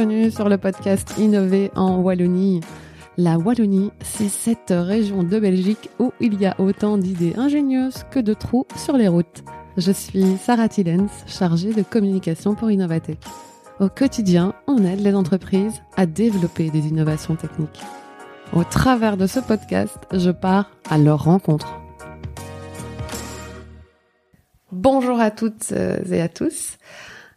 [0.00, 2.62] bienvenue sur le podcast Innover en Wallonie.
[3.18, 8.18] La Wallonie, c'est cette région de Belgique où il y a autant d'idées ingénieuses que
[8.18, 9.44] de trous sur les routes.
[9.76, 13.18] Je suis Sarah Tillens, chargée de communication pour Innovatech.
[13.78, 17.82] Au quotidien, on aide les entreprises à développer des innovations techniques.
[18.54, 21.78] Au travers de ce podcast, je pars à leur rencontre.
[24.72, 26.78] Bonjour à toutes et à tous.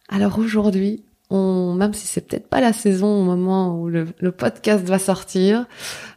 [0.08, 4.98] Alors aujourd'hui, même si c'est peut-être pas la saison au moment où le, podcast va
[4.98, 5.66] sortir,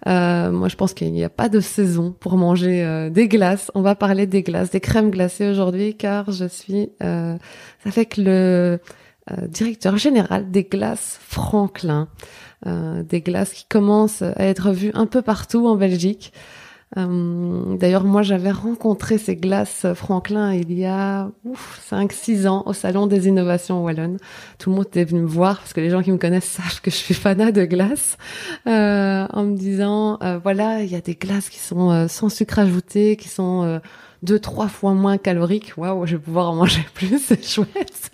[0.07, 3.71] euh, moi je pense qu'il n'y a pas de saison pour manger euh, des glaces.
[3.75, 7.37] On va parler des glaces, des crèmes glacées aujourd'hui, car je suis euh,
[7.85, 8.79] avec le
[9.49, 12.07] directeur général des glaces Franklin,
[12.65, 16.31] des glaces qui commencent à être vues un peu partout en Belgique.
[16.95, 21.29] Euh, d'ailleurs, moi, j'avais rencontré ces glaces Franklin il y a
[21.91, 24.17] 5-6 ans au Salon des Innovations Wallonne.
[24.57, 26.81] Tout le monde était venu me voir parce que les gens qui me connaissent savent
[26.81, 28.17] que je suis fanat de glace,
[28.67, 32.29] euh, en me disant, euh, voilà, il y a des glaces qui sont euh, sans
[32.29, 33.81] sucre ajouté, qui sont
[34.23, 35.73] deux, trois fois moins caloriques.
[35.77, 38.11] Waouh, je vais pouvoir en manger plus, c'est chouette.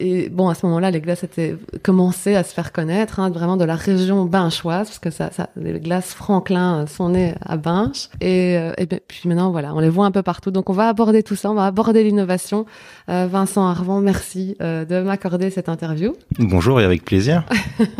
[0.00, 3.56] Et bon, à ce moment-là, les glaces étaient commencé à se faire connaître, hein, vraiment
[3.56, 8.08] de la région binchoise, parce que ça, ça, les glaces Franklin sont nées à Binche.
[8.20, 10.50] Et, euh, et puis maintenant, voilà, on les voit un peu partout.
[10.50, 12.66] Donc, on va aborder tout ça, on va aborder l'innovation.
[13.08, 16.14] Euh, Vincent Arvand, merci euh, de m'accorder cette interview.
[16.38, 17.44] Bonjour et avec plaisir.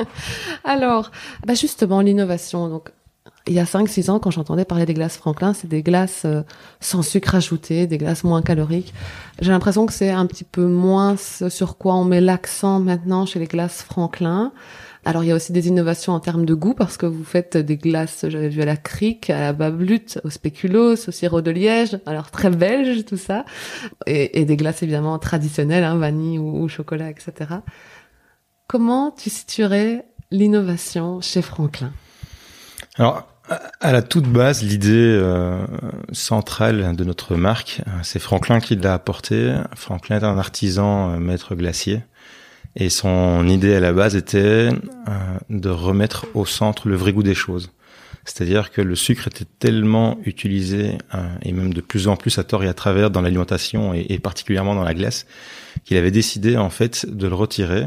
[0.65, 1.11] Alors,
[1.47, 2.69] bah justement, l'innovation.
[2.69, 2.91] Donc,
[3.47, 6.43] il y a 5-6 ans, quand j'entendais parler des glaces Franklin, c'est des glaces euh,
[6.81, 8.95] sans sucre ajouté, des glaces moins caloriques.
[9.41, 13.27] J'ai l'impression que c'est un petit peu moins ce sur quoi on met l'accent maintenant
[13.27, 14.53] chez les glaces Franklin.
[15.05, 17.59] Alors il y a aussi des innovations en termes de goût parce que vous faites
[17.59, 21.51] des glaces, j'avais vu à la crique, à la bablute, au spéculoos, au sirop de
[21.51, 23.45] liège, alors très belge tout ça,
[24.07, 27.57] et, des glaces évidemment traditionnelles, hein, vanille ou, ou chocolat, etc.
[28.67, 31.93] Comment tu situerais l'innovation chez Franklin?
[32.97, 35.67] Alors à la toute base, l'idée euh,
[36.13, 39.55] centrale de notre marque, euh, c'est Franklin qui l'a apporté.
[39.75, 42.03] Franklin est un artisan euh, maître glacier.
[42.77, 44.71] Et son idée à la base était
[45.49, 47.71] de remettre au centre le vrai goût des choses.
[48.25, 50.99] C'est-à-dire que le sucre était tellement utilisé,
[51.43, 54.19] et même de plus en plus à tort et à travers dans l'alimentation et, et,
[54.19, 55.25] particulièrement dans la glace,
[55.85, 57.87] qu'il avait décidé en fait de le retirer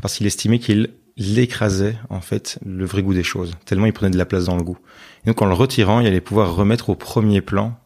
[0.00, 3.92] parce qu'il estimait qu'il il écrasait en fait le vrai goût des choses, tellement il
[3.92, 4.78] prenait de la place dans le goût.
[5.24, 7.78] Et donc en le retirant, il allait pouvoir remettre au premier plan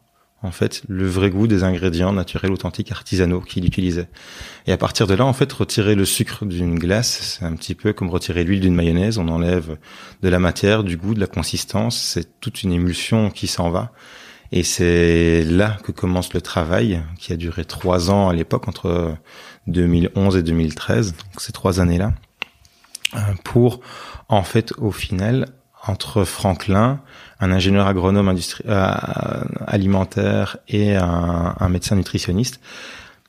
[0.43, 4.09] en fait le vrai goût des ingrédients naturels, authentiques, artisanaux qu'il utilisait.
[4.67, 7.75] Et à partir de là, en fait, retirer le sucre d'une glace, c'est un petit
[7.75, 9.19] peu comme retirer l'huile d'une mayonnaise.
[9.19, 9.77] On enlève
[10.23, 11.99] de la matière, du goût, de la consistance.
[11.99, 13.93] C'est toute une émulsion qui s'en va.
[14.51, 19.15] Et c'est là que commence le travail, qui a duré trois ans à l'époque, entre
[19.67, 21.13] 2011 et 2013.
[21.13, 22.13] Donc ces trois années-là
[23.45, 23.81] pour
[24.29, 25.47] en fait au final
[25.87, 27.01] entre Franklin,
[27.41, 28.37] un ingénieur agronome
[28.67, 28.91] euh,
[29.67, 32.61] alimentaire et un, un, médecin nutritionniste,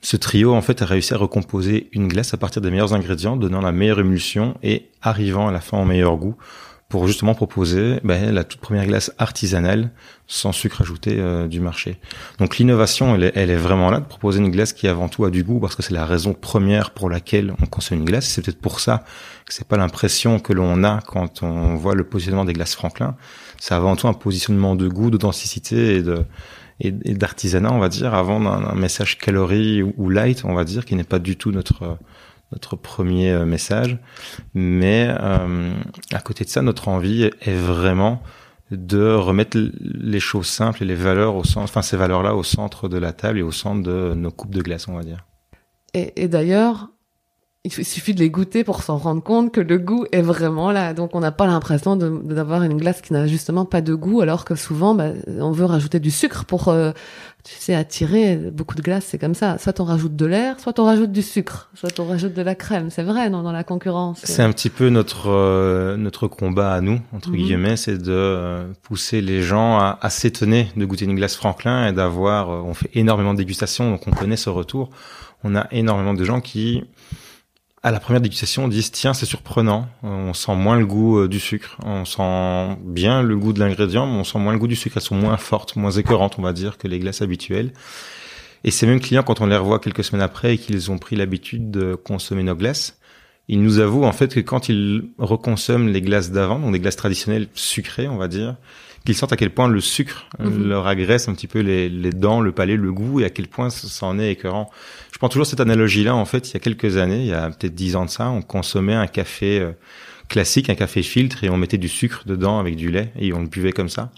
[0.02, 3.38] ce trio en fait a réussi à recomposer une glace à partir des meilleurs ingrédients,
[3.38, 6.36] donnant la meilleure émulsion et arrivant à la fin au meilleur goût
[6.90, 9.92] pour justement proposer ben, la toute première glace artisanale
[10.26, 12.00] sans sucre ajouté euh, du marché.
[12.40, 15.24] Donc l'innovation, elle est, elle est, vraiment là de proposer une glace qui avant tout
[15.24, 18.26] a du goût parce que c'est la raison première pour laquelle on consomme une glace.
[18.26, 19.04] C'est peut-être pour ça
[19.46, 23.16] que c'est pas l'impression que l'on a quand on voit le positionnement des glaces Franklin.
[23.60, 26.26] C'est avant tout un positionnement de goût, d'authenticité et de
[26.82, 30.96] et, d'artisanat, on va dire, avant un, message calorie ou light, on va dire, qui
[30.96, 31.98] n'est pas du tout notre
[32.52, 33.98] notre premier euh, message.
[34.54, 35.74] Mais euh,
[36.12, 38.22] à côté de ça, notre envie est vraiment
[38.72, 42.88] de remettre les choses simples et les valeurs au centre, enfin ces valeurs-là au centre
[42.88, 45.26] de la table et au centre de nos coupes de glace, on va dire.
[45.96, 46.90] Et, et d'ailleurs,
[47.66, 50.94] il suffit de les goûter pour s'en rendre compte que le goût est vraiment là.
[50.94, 54.46] Donc on n'a pas l'impression d'avoir une glace qui n'a justement pas de goût, alors
[54.46, 56.92] que souvent bah, on veut rajouter du sucre pour, euh,
[57.44, 58.38] tu sais, attirer.
[58.38, 59.58] Beaucoup de glaces, c'est comme ça.
[59.58, 62.56] Soit on rajoute de l'air, soit on rajoute du sucre, soit on rajoute de la
[62.56, 62.90] crème.
[62.92, 64.22] C'est vrai, non, dans la concurrence.
[64.24, 67.36] C'est un petit peu notre euh, notre combat à nous, entre mhm.
[67.36, 71.88] guillemets, c'est de euh, pousser les gens à, à s'étonner de goûter une glace Franklin
[71.88, 72.50] et d'avoir.
[72.50, 74.92] on fait énormément de dégustations, donc on connaît ce retour.
[75.44, 76.84] On a énormément de gens qui
[77.82, 79.88] à la première dégustation, on dit tiens, c'est surprenant.
[80.04, 81.78] On sent moins le goût euh, du sucre.
[81.86, 84.98] On sent bien le goût de l'ingrédient, mais on sent moins le goût du sucre.
[84.98, 87.72] Elles sont moins fortes, moins écœurantes, on va dire, que les glaces habituelles.
[88.66, 91.16] Et ces mêmes clients, quand on les revoit quelques semaines après et qu'ils ont pris
[91.16, 92.98] l'habitude de consommer nos glaces,
[93.48, 96.98] ils nous avouent en fait que quand ils reconsomment les glaces d'avant, donc des glaces
[96.98, 98.58] traditionnelles sucrées, on va dire,
[99.06, 100.68] qu'ils sentent à quel point le sucre Mhm.
[100.68, 103.48] leur agresse un petit peu les, les dents, le palais, le goût, et à quel
[103.48, 104.70] point ça en est écœurant.
[105.12, 106.16] Je prends toujours cette analogie-là.
[106.16, 108.30] En fait, il y a quelques années, il y a peut-être dix ans de ça,
[108.30, 109.72] on consommait un café euh,
[110.28, 113.42] classique, un café filtre, et on mettait du sucre dedans avec du lait, et on
[113.42, 114.12] le buvait comme ça.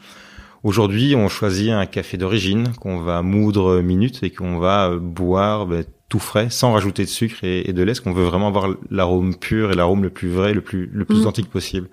[0.64, 5.66] Aujourd'hui, on choisit un café d'origine qu'on va moudre minute et qu'on va euh, boire
[5.66, 8.50] ben, tout frais, sans rajouter de sucre et, et de lait, parce qu'on veut vraiment
[8.50, 11.22] avoir l'arôme pur et l'arôme le plus vrai, le plus le plus Mhm.
[11.22, 11.88] authentique possible.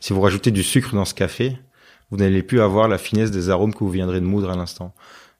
[0.00, 1.56] Si vous rajoutez du sucre dans ce café,
[2.14, 4.94] vous n'allez plus avoir la finesse des arômes que vous viendrez de moudre à l'instant.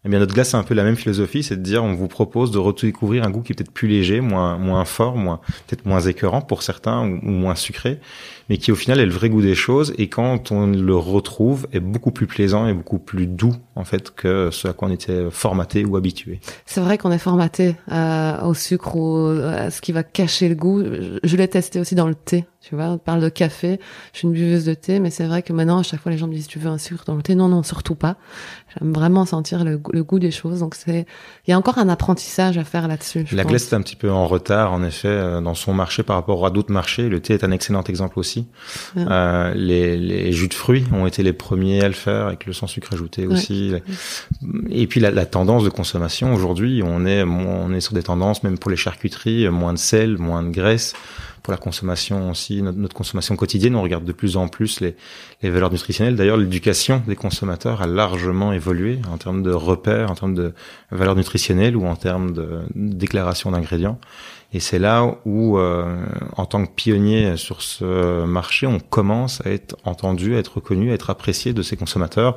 [0.05, 2.09] Eh bien, notre glace, c'est un peu la même philosophie, c'est de dire, on vous
[2.09, 5.39] propose de redécouvrir un goût qui est peut-être plus léger, moins, moins fort, moins,
[5.69, 8.01] peut-être moins écœurant pour certains ou, ou moins sucré,
[8.49, 11.67] mais qui au final est le vrai goût des choses et quand on le retrouve
[11.73, 14.91] est beaucoup plus plaisant et beaucoup plus doux, en fait, que ce à quoi on
[14.91, 16.41] était formaté ou habitué.
[16.67, 20.55] C'est vrai qu'on est formaté euh, au sucre ou à ce qui va cacher le
[20.55, 20.83] goût.
[20.85, 22.45] Je, je l'ai testé aussi dans le thé.
[22.67, 23.79] Tu vois, on parle de café.
[24.13, 26.17] Je suis une buveuse de thé, mais c'est vrai que maintenant, à chaque fois, les
[26.17, 27.35] gens me disent, tu veux un sucre dans le thé?
[27.35, 28.17] Non, non, surtout pas.
[28.81, 30.61] J'aime vraiment sentir le, goût- le goût des choses.
[30.61, 31.07] Donc c'est,
[31.47, 33.27] il y a encore un apprentissage à faire là-dessus.
[33.33, 33.51] La pense.
[33.51, 36.45] glace est un petit peu en retard, en effet, euh, dans son marché par rapport
[36.47, 37.09] à d'autres marchés.
[37.09, 38.47] Le thé est un excellent exemple aussi.
[38.97, 39.05] Ouais.
[39.09, 42.53] Euh, les, les jus de fruits ont été les premiers à le faire avec le
[42.53, 43.35] sans sucre ajouté Ouais.
[43.35, 43.73] aussi.
[44.71, 48.43] Et puis la, la tendance de consommation aujourd'hui, on est on est sur des tendances
[48.43, 50.95] même pour les charcuteries, moins de sel, moins de graisse.
[51.45, 54.97] Pour la consommation aussi, notre, consommation quotidienne, on regarde de plus en plus les
[55.43, 56.17] valeurs nutritionnelles.
[56.17, 60.55] D'ailleurs, l'éducation des consommateurs a largement évolué en termes de repères, en termes de
[60.91, 63.99] valeurs nutritionnelles ou en termes de déclaration d'ingrédients.
[64.55, 65.97] Et c'est là où, euh,
[66.37, 70.93] en tant que pionnier sur ce marché, on commence à être entendu, à être reconnu,
[70.93, 72.37] à être apprécié de ces consommateurs.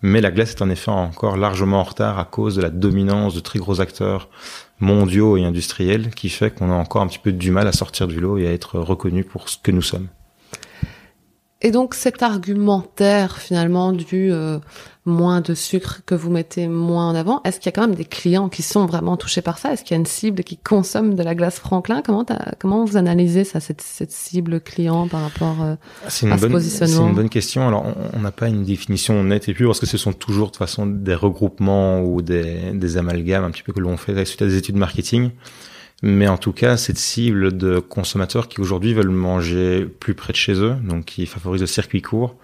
[0.00, 3.34] Mais la glace est en effet encore largement en retard à cause de la dominance
[3.34, 4.28] de très gros acteurs
[4.78, 8.06] mondiaux et industriels qui fait qu'on a encore un petit peu du mal à sortir
[8.06, 10.06] du lot et à être reconnu pour ce que nous sommes.
[11.62, 14.60] Et donc cet argumentaire finalement du euh,
[15.06, 17.94] moins de sucre que vous mettez moins en avant, est-ce qu'il y a quand même
[17.94, 19.72] des clients qui sont vraiment touchés par ça?
[19.72, 22.02] Est-ce qu'il y a une cible qui consomme de la glace Franklin?
[22.04, 22.26] Comment
[22.58, 25.76] comment vous analysez ça cette, cette cible client par rapport euh,
[26.08, 27.02] C'est à ce bonne, positionnement?
[27.04, 27.66] c'est une bonne question.
[27.68, 30.48] Alors, on- on n'a pas une définition nette et pure parce que ce sont toujours
[30.48, 34.24] de toute façon des regroupements ou des, des amalgames un petit peu que l'on fait
[34.24, 35.30] suite à des études marketing.
[36.02, 40.36] Mais en tout cas, cette cible de consommateurs qui aujourd'hui veulent manger plus près de
[40.36, 42.34] chez eux, donc qui favorisent le circuit court,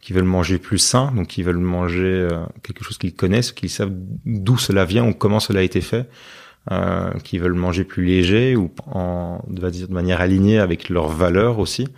[0.00, 3.70] qui veulent manger plus sain, donc qui veulent manger euh, quelque chose qu'ils connaissent, qu'ils
[3.70, 3.92] savent
[4.24, 6.08] d'où cela vient ou comment cela a été fait,
[6.70, 11.88] euh, qui veulent manger plus léger ou en, de manière alignée avec leurs valeurs aussi.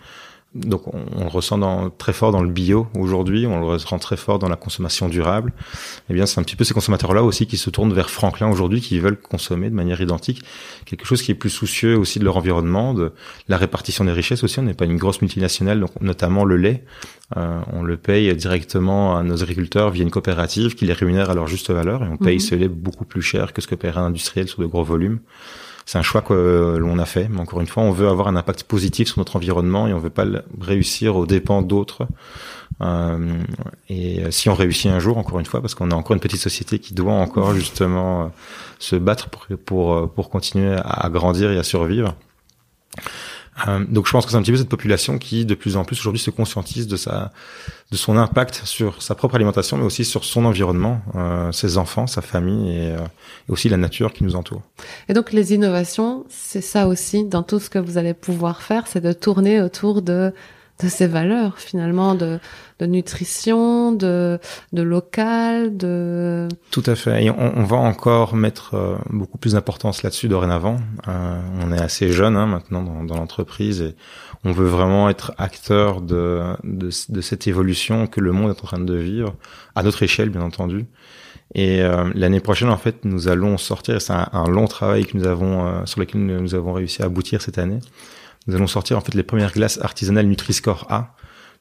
[0.53, 3.97] Donc on, on le ressent dans, très fort dans le bio aujourd'hui, on le ressent
[3.99, 5.53] très fort dans la consommation durable.
[6.09, 8.81] Eh bien, c'est un petit peu ces consommateurs-là aussi qui se tournent vers Franklin aujourd'hui,
[8.81, 10.43] qui veulent consommer de manière identique
[10.85, 13.13] quelque chose qui est plus soucieux aussi de leur environnement, de
[13.47, 14.59] la répartition des richesses aussi.
[14.59, 16.83] On n'est pas une grosse multinationale, donc notamment le lait,
[17.37, 21.33] euh, on le paye directement à nos agriculteurs via une coopérative qui les rémunère à
[21.33, 22.39] leur juste valeur et on paye Mhm.
[22.41, 25.19] ce lait beaucoup plus cher que ce que paierait un industriel sur de gros volumes.
[25.91, 28.37] C'est un choix que l'on a fait, mais encore une fois, on veut avoir un
[28.37, 32.07] impact positif sur notre environnement et on veut pas le réussir aux dépens d'autres.
[32.79, 33.41] Euh,
[33.89, 36.39] et si on réussit un jour, encore une fois, parce qu'on est encore une petite
[36.39, 38.27] société qui doit encore justement euh,
[38.79, 42.15] se battre pour pour, pour continuer à grandir et à survivre.
[43.67, 45.83] Euh, donc je pense que c'est un petit peu cette population qui de plus en
[45.83, 47.31] plus aujourd'hui se conscientise de sa
[47.91, 52.07] de son impact sur sa propre alimentation mais aussi sur son environnement, euh, ses enfants,
[52.07, 52.99] sa famille et, euh,
[53.49, 54.61] et aussi la nature qui nous entoure.
[55.09, 58.87] Et donc les innovations, c'est ça aussi dans tout ce que vous allez pouvoir faire,
[58.87, 60.33] c'est de tourner autour de
[60.81, 62.39] de ces valeurs finalement de
[62.79, 64.39] de nutrition, de
[64.73, 67.25] de local, de Tout à fait.
[67.25, 70.77] Et on, on va encore mettre euh, beaucoup plus d'importance là-dessus dorénavant.
[71.07, 73.95] Euh, on est assez jeune hein, maintenant dans, dans l'entreprise et
[74.43, 78.67] on veut vraiment être acteur de, de, de cette évolution que le monde est en
[78.67, 79.35] train de vivre
[79.75, 80.87] à notre échelle, bien entendu.
[81.53, 84.01] Et euh, l'année prochaine, en fait, nous allons sortir.
[84.01, 87.05] C'est un, un long travail que nous avons euh, sur lequel nous avons réussi à
[87.05, 87.79] aboutir cette année.
[88.47, 91.15] Nous allons sortir en fait les premières glaces artisanales Nutri-Score A.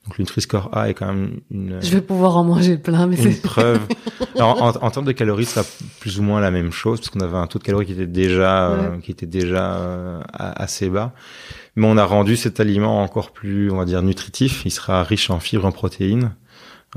[0.07, 3.17] Donc le Nutri-Score A est quand même une, je vais pouvoir en manger plein mais
[3.17, 3.81] une c'est preuve.
[4.35, 5.63] Alors, en, en termes de calories, ça
[6.01, 8.07] plus ou moins la même chose, parce qu'on avait un taux de calories qui était
[8.07, 11.13] déjà, euh, qui était déjà euh, assez bas.
[11.77, 14.63] Mais on a rendu cet aliment encore plus, on va dire, nutritif.
[14.65, 16.33] Il sera riche en fibres, en protéines,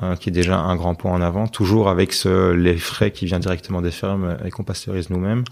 [0.02, 1.48] euh, qui est déjà un grand point en avant.
[1.48, 5.44] Toujours avec ce lait frais qui vient directement des fermes et qu'on pasteurise nous-mêmes.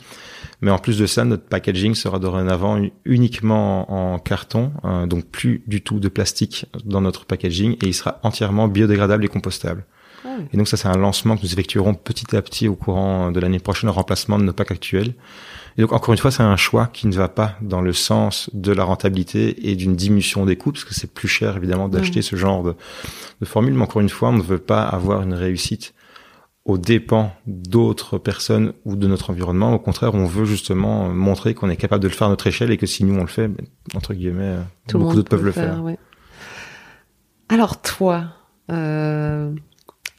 [0.62, 5.26] Mais en plus de ça, notre packaging sera dorénavant uniquement en, en carton, euh, donc
[5.26, 9.86] plus du tout de plastique dans notre packaging, et il sera entièrement biodégradable et compostable.
[10.26, 10.38] Ah.
[10.52, 13.40] Et donc ça, c'est un lancement que nous effectuerons petit à petit au courant de
[13.40, 15.14] l'année prochaine en remplacement de nos packs actuels.
[15.78, 18.50] Et donc encore une fois, c'est un choix qui ne va pas dans le sens
[18.54, 22.22] de la rentabilité et d'une diminution des coûts, parce que c'est plus cher évidemment d'acheter
[22.22, 22.76] ce genre de,
[23.40, 23.74] de formule.
[23.74, 25.94] Mais encore une fois, on ne veut pas avoir une réussite
[26.66, 29.74] aux dépens d'autres personnes ou de notre environnement.
[29.74, 32.72] Au contraire, on veut justement montrer qu'on est capable de le faire à notre échelle
[32.72, 33.50] et que si nous on le fait,
[33.96, 34.58] entre guillemets,
[34.92, 35.82] beaucoup d'autres peuvent le faire.
[37.50, 38.26] Alors toi,
[38.72, 39.52] euh,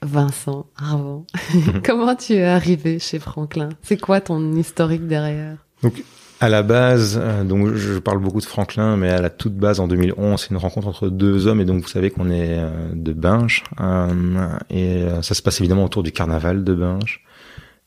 [0.03, 1.27] Vincent Arvon,
[1.85, 3.71] comment tu es arrivé chez Franklin?
[3.83, 5.57] C'est quoi ton historique derrière?
[5.83, 6.03] Donc,
[6.43, 9.79] à la base, euh, donc je parle beaucoup de Franklin, mais à la toute base
[9.79, 12.69] en 2011, c'est une rencontre entre deux hommes et donc vous savez qu'on est euh,
[12.95, 17.21] de Binge euh, et ça se passe évidemment autour du carnaval de Binge.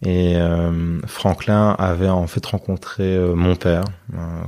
[0.06, 0.36] Et
[1.08, 3.86] Franklin avait en fait rencontré mon père,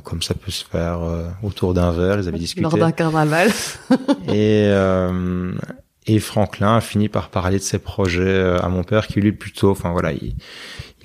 [0.03, 0.99] comme ça peut se faire
[1.41, 2.19] autour d'un verre.
[2.19, 3.49] Ils avaient discuté lors d'un carnaval.
[4.31, 4.69] et
[6.07, 9.71] et Franklin a fini par parler de ses projets à mon père, qui lui plutôt,
[9.71, 10.35] enfin voilà, il,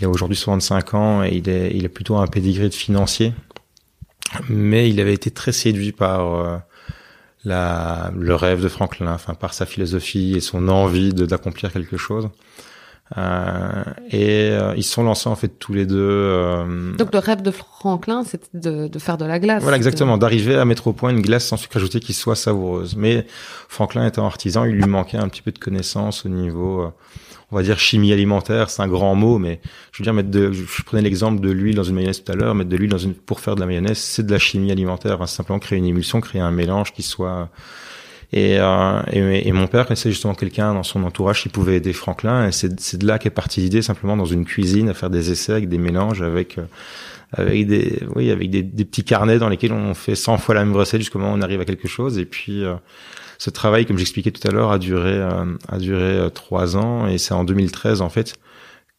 [0.04, 3.32] a aujourd'hui 65 ans et il est, a plutôt un pédigré de financier.
[4.48, 6.58] Mais il avait été très séduit par euh,
[7.44, 12.28] le rêve de Franklin, enfin par sa philosophie et son envie d'accomplir quelque chose.
[13.18, 15.98] Euh, et euh, ils se sont lancés en fait tous les deux.
[15.98, 19.62] Euh, Donc le rêve de Franklin, c'était de, de, faire de la glace.
[19.62, 22.96] Voilà exactement, d'arriver à mettre au point une glace sans sucre ajouté qui soit savoureuse.
[22.96, 23.26] Mais
[23.68, 26.92] Franklin étant artisan, il lui manquait un petit peu de connaissances au niveau
[27.52, 29.60] on va dire chimie alimentaire, c'est un grand mot, mais
[29.92, 32.34] je veux dire mettre de, je prenais l'exemple de l'huile dans une mayonnaise tout à
[32.34, 34.72] l'heure, mettre de l'huile dans une pour faire de la mayonnaise, c'est de la chimie
[34.72, 37.50] alimentaire, enfin, simplement créer une émulsion, créer un mélange qui soit
[38.32, 42.48] et, euh, et, mon père connaissait justement quelqu'un dans son entourage qui pouvait aider Franklin,
[42.48, 45.52] et c'est de là qu'est partie l'idée simplement dans une cuisine à faire des essais
[45.52, 46.62] avec des mélanges, avec euh,
[47.32, 50.64] avec des oui avec des, des, petits carnets dans lesquels on fait 100 fois la
[50.64, 52.74] même recette jusqu'au moment où on arrive à quelque chose, et puis euh,
[53.42, 57.08] ce travail, comme j'expliquais tout à l'heure, a duré euh, a duré euh, trois ans
[57.08, 58.36] et c'est en 2013 en fait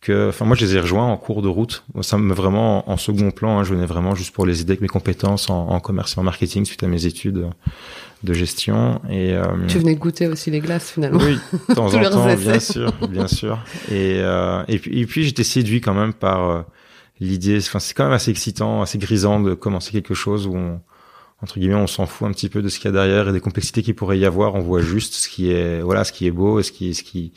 [0.02, 1.86] que, enfin moi je les ai rejoints en cours de route.
[2.02, 3.60] Ça me vraiment en, second plan.
[3.60, 6.20] Hein, je venais vraiment juste pour les aider avec mes compétences en, en, commerce et
[6.20, 7.48] en marketing suite à mes études
[8.24, 9.02] de gestion.
[9.10, 11.20] Et euh, tu venais goûter aussi les glaces finalement.
[11.20, 11.38] Oui,
[11.70, 13.60] de temps en temps, bien sûr, bien sûr.
[13.92, 14.20] Et
[14.68, 16.66] et puis et puis j'étais séduit quand même par
[17.20, 17.58] l'idée.
[17.58, 20.80] Enfin c'est quand même assez excitant, assez grisant de commencer quelque chose où on
[21.44, 23.34] entre guillemets, on s'en fout un petit peu de ce qu'il y a derrière et
[23.34, 24.56] des complexités qu'il pourrait y avoir.
[24.56, 27.04] On voit juste ce qui est, voilà, ce qui est beau et ce qui, ce
[27.04, 27.34] qui,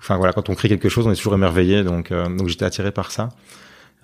[0.00, 1.84] enfin voilà, quand on crée quelque chose, on est toujours émerveillé.
[1.84, 3.28] Donc, euh, donc j'étais attiré par ça.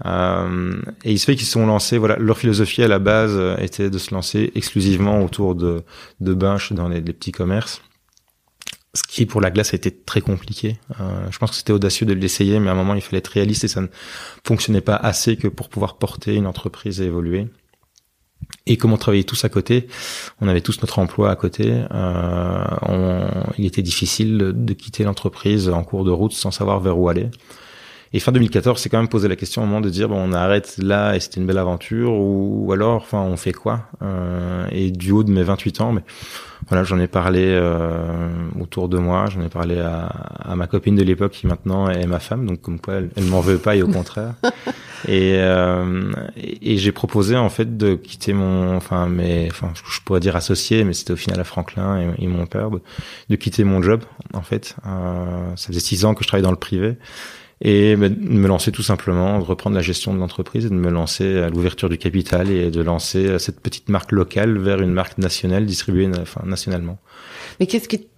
[0.04, 1.98] Euh, et il se fait qu'ils sont lancés.
[1.98, 5.82] Voilà, leur philosophie à la base euh, était de se lancer exclusivement autour de
[6.20, 7.82] de Binche dans les, les, petits commerces.
[8.94, 10.78] Ce qui pour la glace a été très compliqué.
[11.00, 13.28] Euh, je pense que c'était audacieux de l'essayer, mais à un moment il fallait être
[13.28, 13.86] réaliste et ça ne
[14.44, 17.48] fonctionnait pas assez que pour pouvoir porter une entreprise et évoluer.
[18.66, 19.86] Et comme on travaillait tous à côté,
[20.40, 23.28] on avait tous notre emploi à côté, euh, on,
[23.58, 27.30] il était difficile de, quitter l'entreprise en cours de route sans savoir vers où aller.
[28.14, 30.32] Et fin 2014, c'est quand même posé la question au moment de dire bon, on
[30.32, 34.90] arrête là et c'était une belle aventure ou, alors, enfin, on fait quoi euh, Et
[34.90, 36.02] du haut de mes 28 ans, mais
[36.68, 38.28] voilà, j'en ai parlé euh,
[38.60, 42.06] autour de moi, j'en ai parlé à, à ma copine de l'époque qui maintenant est
[42.06, 44.34] ma femme, donc comme quoi elle, elle m'en veut pas et au contraire.
[45.08, 50.20] Et, euh, et, j'ai proposé en fait de quitter mon, enfin, mais, enfin, je pourrais
[50.20, 54.04] dire associé, mais c'était au final à Franklin et, mon père de, quitter mon job
[54.32, 54.76] en fait.
[54.86, 56.96] Euh, ça faisait six ans que je travaillais dans le privé
[57.64, 60.90] et de me lancer tout simplement, de reprendre la gestion de l'entreprise et de me
[60.90, 65.16] lancer à l'ouverture du capital et de lancer cette petite marque locale vers une marque
[65.18, 66.98] nationale distribuée enfin, nationalement.
[67.60, 68.08] Mais qu'est-ce qui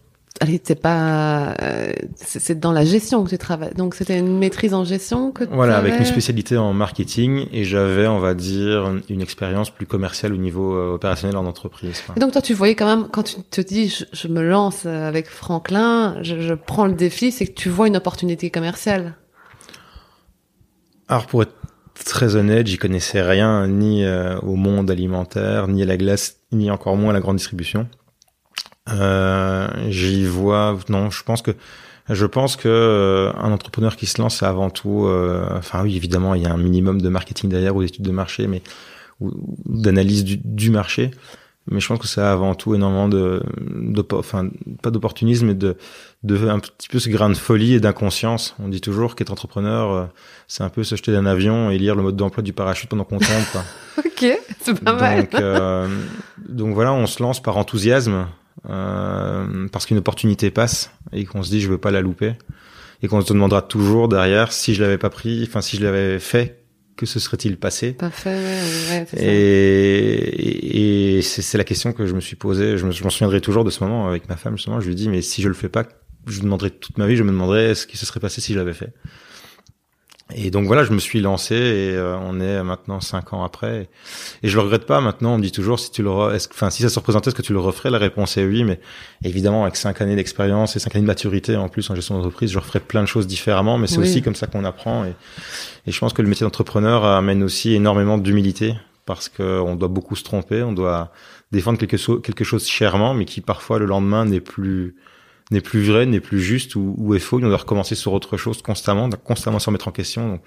[0.41, 3.73] Allez, c'est pas, euh, c'est dans la gestion que tu travailles.
[3.75, 5.45] Donc c'était une maîtrise en gestion que.
[5.45, 10.33] Voilà, avec une spécialité en marketing et j'avais, on va dire, une expérience plus commerciale
[10.33, 12.03] au niveau euh, opérationnel en entreprise.
[12.17, 16.17] donc toi, tu voyais quand même quand tu te dis, je, me lance avec Franklin,
[16.23, 19.15] je, je prends le défi, c'est que tu vois une opportunité commerciale.
[21.09, 21.55] Alors pour être
[21.95, 26.71] très honnête, j'y connaissais rien ni euh, au monde alimentaire, ni à la glace, ni
[26.71, 27.89] encore moins à la grande distribution.
[28.91, 31.53] Euh, j'y vois, non, je pense que
[32.11, 35.97] je pense que euh, un entrepreneur qui se lance, c'est avant tout, euh, enfin oui,
[35.97, 38.63] évidemment, il y a un minimum de marketing derrière ou d'études de marché, mais
[39.21, 39.33] ou,
[39.65, 41.13] d'analyse du, du, marché.
[41.71, 44.49] Mais je pense que c'est avant tout énormément de, de enfin
[44.83, 45.77] pas d'opportunisme, mais de,
[46.23, 48.55] de un petit peu ce grain de folie et d'inconscience.
[48.59, 50.11] On dit toujours qu'être entrepreneur,
[50.47, 53.05] c'est un peu se jeter d'un avion et lire le mode d'emploi du parachute pendant
[53.05, 53.45] qu'on tombe.
[53.51, 53.65] Quoi.
[54.05, 55.29] ok, c'est pas mal.
[55.31, 55.91] Donc,
[56.49, 58.27] donc voilà, on se lance par enthousiasme
[58.71, 62.35] euh, parce qu'une opportunité passe et qu'on se dit je veux pas la louper
[63.03, 66.19] et qu'on se demandera toujours derrière si je l'avais pas pris, enfin si je l'avais
[66.19, 66.64] fait,
[66.97, 72.15] que se serait-il passé Pas fait, ouais, ouais, Et, et c'est la question que je
[72.15, 72.79] me suis posée.
[72.79, 74.81] Je m'en souviendrai toujours de ce moment avec ma femme justement.
[74.81, 75.85] Je lui dis mais si je le fais pas,
[76.27, 78.59] je demanderai toute ma vie, je me demanderais ce qui se serait passé si je
[78.59, 78.93] l'avais fait.
[80.33, 83.91] Et donc voilà, je me suis lancé et euh, on est maintenant cinq ans après.
[84.43, 85.03] Et je le regrette pas.
[85.03, 87.43] Maintenant, on me dit toujours si tu le, enfin si ça se représentait, est-ce que
[87.43, 87.91] tu le referais?
[87.91, 88.65] La réponse est oui.
[88.65, 88.81] Mais
[89.23, 92.51] évidemment, avec cinq années d'expérience et cinq années de maturité en plus en gestion d'entreprise,
[92.51, 93.77] je referais plein de choses différemment.
[93.77, 95.05] Mais c'est aussi comme ça qu'on apprend.
[95.05, 95.15] Et,
[95.87, 100.17] et, je pense que le métier d'entrepreneur amène aussi énormément d'humilité parce qu'on doit beaucoup
[100.17, 101.13] se tromper, on doit
[101.53, 104.97] défendre quelque chose, quelque chose chèrement, mais qui parfois le lendemain n'est plus
[105.55, 107.39] n'est plus vrai, n'est plus juste ou, est faux.
[107.39, 110.29] On doit recommencer sur autre chose constamment, constamment se remettre en question.
[110.29, 110.43] Donc,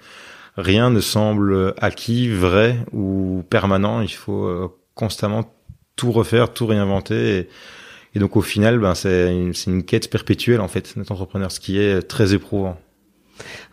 [0.56, 4.00] rien ne semble acquis, vrai ou permanent.
[4.00, 5.52] Il faut euh, constamment
[5.96, 7.38] tout refaire, tout réinventer.
[7.38, 7.48] Et,
[8.14, 11.60] et donc au final, ben, c'est une, une, quête perpétuelle en fait, notre entrepreneur, ce
[11.60, 12.78] qui est très éprouvant.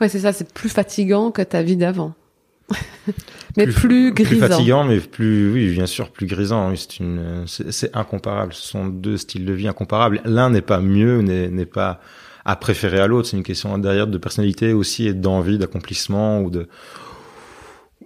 [0.02, 2.14] Ouais, c'est ça, c'est plus fatigant que ta vie d'avant.
[3.58, 4.30] Mais plus, grisant.
[4.30, 6.74] Plus fatigant, mais plus, oui, bien sûr, plus grisant.
[6.76, 8.54] c'est une, c'est incomparable.
[8.54, 10.22] Ce sont deux styles de vie incomparables.
[10.26, 12.00] L'un n'est pas mieux, n'est pas
[12.44, 13.30] à préférer à l'autre.
[13.30, 16.68] C'est une question derrière de personnalité aussi et d'envie, d'accomplissement ou de,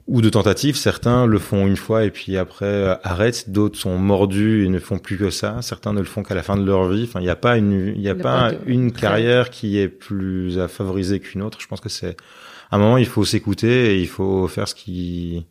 [0.07, 0.75] ou de tentative.
[0.75, 3.49] Certains le font une fois et puis après euh, arrêtent.
[3.49, 5.61] D'autres sont mordus et ne font plus que ça.
[5.61, 7.03] Certains ne le font qu'à la fin de leur vie.
[7.03, 10.59] Enfin, il n'y a pas une, il y a pas, une carrière qui est plus
[10.59, 11.59] à favoriser qu'une autre.
[11.61, 12.15] Je pense que c'est
[12.71, 15.45] à un moment, il faut s'écouter et il faut faire ce qui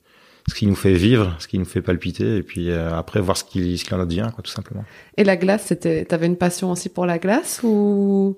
[0.49, 3.37] ce qui nous fait vivre, ce qui nous fait palpiter, et puis euh, après voir
[3.37, 4.85] ce qui ce qu'il en devient, quoi, tout simplement.
[5.17, 8.37] Et la glace, c'était, t'avais une passion aussi pour la glace ou?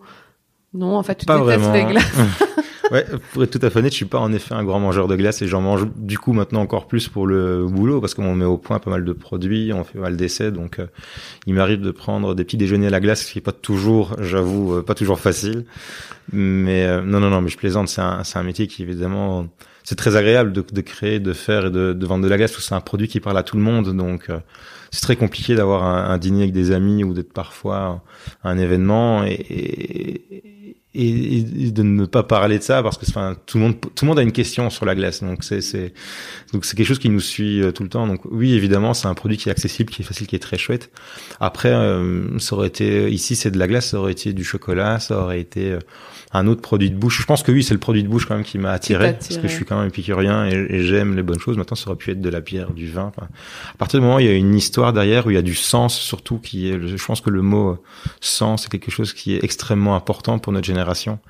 [0.75, 1.75] Non En fait, tu pas détestes vraiment.
[1.89, 2.13] les glaces.
[2.91, 5.09] ouais, pour être tout à fait honnête, je suis pas en effet un grand mangeur
[5.09, 8.35] de glace et j'en mange du coup maintenant encore plus pour le boulot parce qu'on
[8.35, 10.87] met au point pas mal de produits, on fait pas mal d'essais, donc euh,
[11.47, 14.17] il m'arrive de prendre des petits déjeuners à la glace, ce qui est pas toujours,
[14.21, 15.65] j'avoue, euh, pas toujours facile.
[16.33, 17.89] Mais euh, non, non, non, mais je plaisante.
[17.89, 19.49] C'est un, c'est un métier qui évidemment,
[19.83, 22.57] c'est très agréable de, de, créer, de faire et de, de vendre de la glace.
[22.59, 24.29] C'est un produit qui parle à tout le monde, donc
[24.91, 28.03] c'est très compliqué d'avoir un, un, dîner avec des amis ou d'être parfois
[28.43, 30.60] à un événement et
[30.93, 34.05] et, et, de ne pas parler de ça parce que enfin tout le monde tout
[34.05, 35.23] le monde a une question sur la glace.
[35.23, 35.93] Donc c'est c'est
[36.53, 38.09] donc c'est quelque chose qui nous suit euh, tout le temps.
[38.09, 40.59] Donc oui évidemment c'est un produit qui est accessible qui est facile qui est très
[40.59, 40.91] chouette.
[41.39, 44.99] Après euh, ça aurait été ici c'est de la glace ça aurait été du chocolat
[44.99, 45.79] ça aurait été euh,
[46.33, 47.21] un autre produit de bouche.
[47.21, 49.29] Je pense que oui c'est le produit de bouche quand même qui m'a attiré, attiré,
[49.29, 51.57] parce que je suis quand même épicurien et, et j'aime les bonnes choses.
[51.57, 53.29] Maintenant ça aurait pu être de la bière du vin enfin,
[53.73, 55.43] à partir du moment où il y a une histoire derrière où il y a
[55.43, 57.79] du sens surtout qui est je pense que le mot
[58.21, 60.80] sens c'est quelque chose qui est extrêmement important pour notre génération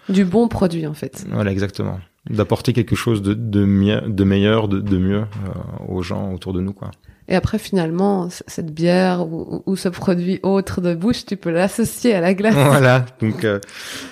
[0.08, 1.26] du bon produit, en fait.
[1.30, 2.00] Voilà, exactement.
[2.28, 3.64] D'apporter quelque chose de, de,
[4.06, 6.90] de meilleur, de, de mieux euh, aux gens autour de nous, quoi.
[7.30, 12.12] Et après, finalement, cette bière ou, ou, ce produit autre de bouche, tu peux l'associer
[12.12, 12.54] à la glace.
[12.70, 13.06] Voilà.
[13.20, 13.60] Donc, euh,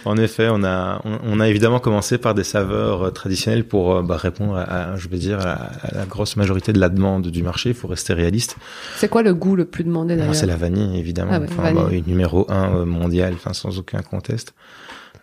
[0.04, 3.92] en effet, on a, on, on, a évidemment commencé par des saveurs euh, traditionnelles pour
[3.92, 7.42] euh, bah, répondre à, je veux dire, à, la grosse majorité de la demande du
[7.42, 7.70] marché.
[7.70, 8.56] Il faut rester réaliste.
[8.96, 11.32] C'est quoi le goût le plus demandé d'ailleurs C'est la vanille, évidemment.
[11.34, 12.00] Ah ouais, enfin, vanille.
[12.02, 14.54] Bah, numéro un mondial, enfin, sans aucun conteste.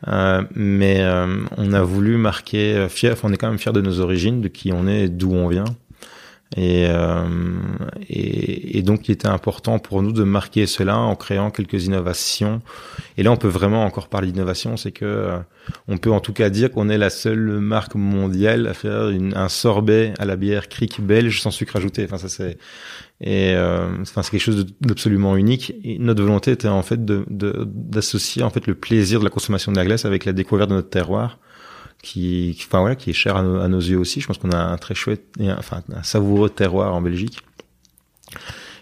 [0.08, 3.82] Euh, mais euh, on a voulu marquer euh, fier, on est quand même fier de
[3.82, 5.66] nos origines, de qui on est, d'où on vient.
[6.56, 7.26] Et, euh,
[8.08, 12.62] et, et, donc, il était important pour nous de marquer cela en créant quelques innovations.
[13.18, 15.32] Et là, on peut vraiment encore parler d'innovation, c'est que
[15.88, 19.36] on peut en tout cas dire qu'on est la seule marque mondiale à faire une,
[19.36, 22.06] un sorbet à la bière cric belge sans sucre ajouté.
[22.06, 22.58] Enfin, ça c'est
[23.22, 25.74] et euh, enfin c'est quelque chose d'absolument unique.
[25.84, 29.78] Et notre volonté était en fait d'associer en fait le plaisir de la consommation de
[29.78, 31.40] la glace avec la découverte de notre terroir,
[32.06, 34.22] qui, enfin voilà, qui est cher à, nos yeux aussi.
[34.22, 35.24] Je pense qu'on a un très chouette,
[35.58, 37.40] enfin un savoureux terroir en Belgique.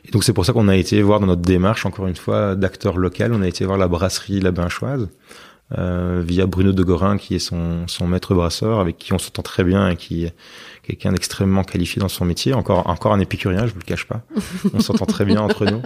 [0.06, 2.56] Et donc c'est pour ça qu'on a été voir dans notre démarche, encore une fois,
[2.56, 5.08] d'acteur local, on a été voir la brasserie La Binchoise,
[5.78, 9.42] euh, via Bruno de Gorin, qui est son, son maître brasseur, avec qui on s'entend
[9.42, 10.28] très bien et qui
[10.84, 12.54] quelqu'un d'extrêmement qualifié dans son métier.
[12.54, 14.22] Encore, encore un épicurien, je vous le cache pas.
[14.74, 15.82] On s'entend très bien entre nous.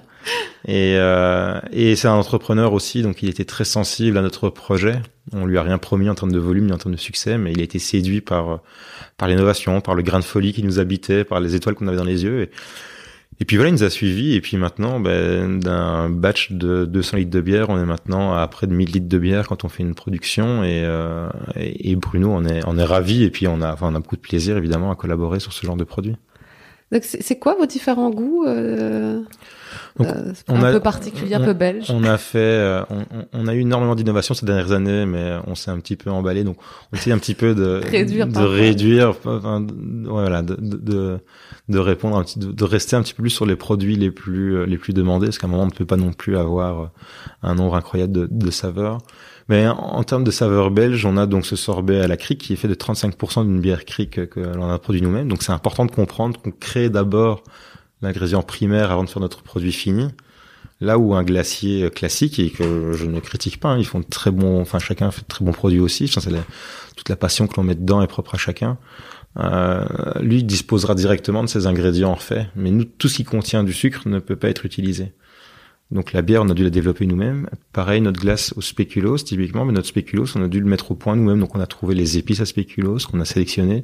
[0.65, 4.99] Et, euh, et c'est un entrepreneur aussi, donc il était très sensible à notre projet.
[5.31, 7.51] On lui a rien promis en termes de volume ni en termes de succès, mais
[7.51, 8.59] il a été séduit par
[9.17, 11.97] par l'innovation, par le grain de folie qui nous habitait, par les étoiles qu'on avait
[11.97, 12.43] dans les yeux.
[12.43, 12.51] Et,
[13.39, 14.33] et puis voilà, il nous a suivis.
[14.33, 18.47] Et puis maintenant, ben, d'un batch de 200 litres de bière, on est maintenant à
[18.47, 20.63] près de 1000 litres de bière quand on fait une production.
[20.63, 21.29] Et, euh,
[21.95, 23.23] Bruno, on est, ravis.
[23.23, 25.65] Et puis on a, enfin, on a beaucoup de plaisir évidemment à collaborer sur ce
[25.65, 26.15] genre de produit.
[26.91, 29.21] Donc c'est quoi vos différents goûts euh,
[29.97, 33.47] Donc, euh, un a, peu particulier, un peu belge On a fait, euh, on, on,
[33.47, 36.43] a eu énormément d'innovations ces dernières années, mais on s'est un petit peu emballé.
[36.43, 36.57] Donc
[36.91, 39.65] on essaie un petit peu de réduire, de réduire, enfin,
[40.05, 41.19] voilà, de, de,
[41.69, 44.65] de répondre, un petit, de, rester un petit peu plus sur les produits les plus
[44.65, 46.91] les plus demandés, parce qu'à un moment on ne peut pas non plus avoir
[47.43, 48.99] un nombre incroyable de, de saveurs.
[49.49, 52.53] Mais en, termes de saveur belge, on a donc ce sorbet à la crique qui
[52.53, 55.29] est fait de 35% d'une bière crique que l'on a produit nous-mêmes.
[55.29, 57.43] Donc c'est important de comprendre qu'on crée d'abord
[58.01, 60.07] l'ingrédient primaire avant de faire notre produit fini.
[60.79, 64.05] Là où un glacier classique et que je ne critique pas, hein, ils font de
[64.05, 66.07] très bons, enfin chacun fait de très bons produits aussi.
[66.07, 66.21] c'est
[66.95, 68.77] toute la passion que l'on met dedans est propre à chacun.
[69.39, 69.85] Euh,
[70.19, 73.73] lui disposera directement de ses ingrédients en fait, mais nous, tout ce qui contient du
[73.73, 75.13] sucre ne peut pas être utilisé.
[75.89, 77.49] Donc la bière, on a dû la développer nous-mêmes.
[77.71, 80.95] Pareil, notre glace au spéculoos, typiquement, mais notre spéculoos, on a dû le mettre au
[80.95, 81.39] point nous-mêmes.
[81.39, 83.83] Donc on a trouvé les épices à spéculoos qu'on a sélectionné,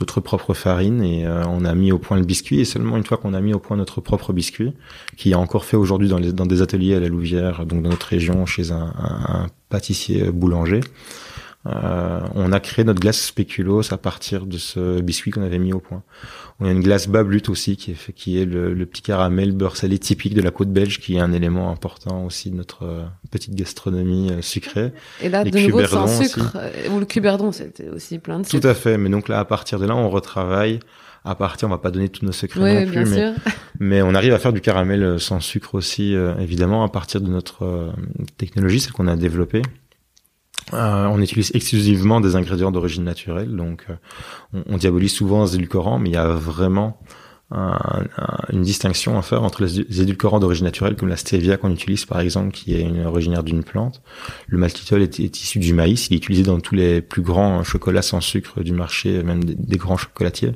[0.00, 2.60] notre propre farine, et euh, on a mis au point le biscuit.
[2.60, 4.72] Et seulement une fois qu'on a mis au point notre propre biscuit,
[5.16, 8.44] qui est encore fait aujourd'hui dans, des ateliers à la Louvière, donc dans notre région,
[8.44, 10.80] chez un pâtissier boulanger,
[11.66, 15.72] euh, on a créé notre glace spéculoos à partir de ce biscuit qu'on avait mis
[15.72, 16.02] au point.
[16.60, 19.98] On a une glace bablut aussi qui est, qui est le, petit caramel beurre salé
[19.98, 23.54] typique de la côte belge, qui est un élément important aussi de notre euh, petite
[23.54, 24.92] gastronomie euh, sucrée.
[25.20, 26.56] Et là, de nouveau, sans sucre,
[26.90, 28.60] ou le cuberdon, c'était aussi plein de sucre.
[28.60, 28.96] Tout à fait.
[28.96, 30.78] Mais donc là, à partir de là, on retravaille
[31.24, 33.34] à partir, on va pas donner tous nos secrets non plus, mais,
[33.80, 37.92] mais, on arrive à faire du caramel sans sucre aussi, évidemment, à partir de notre
[38.38, 39.62] technologie, celle qu'on a développée.
[40.74, 45.98] Euh, on utilise exclusivement des ingrédients d'origine naturelle, donc euh, on, diabolise souvent les édulcorants,
[45.98, 47.00] mais il y a vraiment
[47.50, 52.20] une distinction à faire entre les édulcorants d'origine naturelle, comme la stevia qu'on utilise par
[52.20, 54.02] exemple, qui est une originaire d'une plante.
[54.48, 58.02] Le maltitol est, issu du maïs, il est utilisé dans tous les plus grands chocolats
[58.02, 60.52] sans sucre du marché, même des, grands chocolatiers.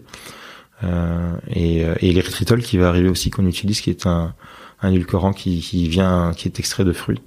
[0.85, 4.35] Euh, et, et l'érythritol qui va arriver aussi qu'on utilise, qui est un,
[4.83, 7.21] un édulcorant qui, qui vient, qui est extrait de fruits.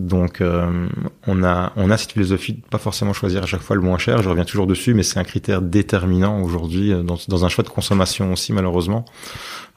[0.00, 0.88] Donc euh,
[1.26, 3.98] on a on a cette philosophie de pas forcément choisir à chaque fois le moins
[3.98, 4.22] cher.
[4.22, 7.64] Je reviens toujours dessus, mais c'est un critère déterminant aujourd'hui euh, dans, dans, un choix
[7.64, 9.04] de consommation aussi malheureusement,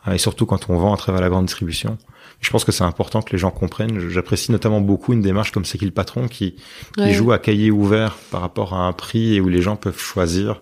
[0.08, 1.98] euh, et surtout quand on vend à travers la grande distribution.
[2.40, 4.10] Je pense que c'est important que les gens comprennent.
[4.10, 6.56] J'apprécie notamment beaucoup une démarche comme c'est qui le patron qui,
[6.98, 10.00] qui joue à cahier ouvert par rapport à un prix et où les gens peuvent
[10.00, 10.62] choisir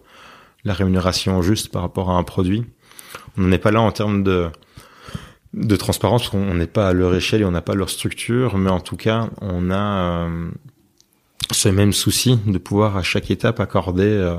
[0.64, 2.66] la rémunération juste par rapport à un produit.
[3.38, 4.50] On n'est pas là en termes de
[5.54, 8.70] de transparence, on n'est pas à leur échelle et on n'a pas leur structure, mais
[8.70, 10.50] en tout cas, on a euh,
[11.52, 14.38] ce même souci de pouvoir à chaque étape accorder euh,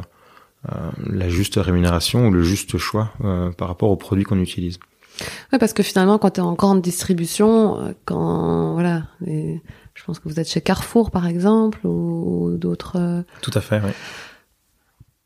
[0.70, 3.12] euh, la juste rémunération ou le juste choix
[3.58, 4.78] par rapport aux produits qu'on utilise.
[5.52, 10.28] Ouais, parce que finalement, quand tu es en grande distribution, quand voilà, je pense que
[10.28, 13.24] vous êtes chez Carrefour par exemple ou, d'autres.
[13.42, 13.90] Tout à fait, oui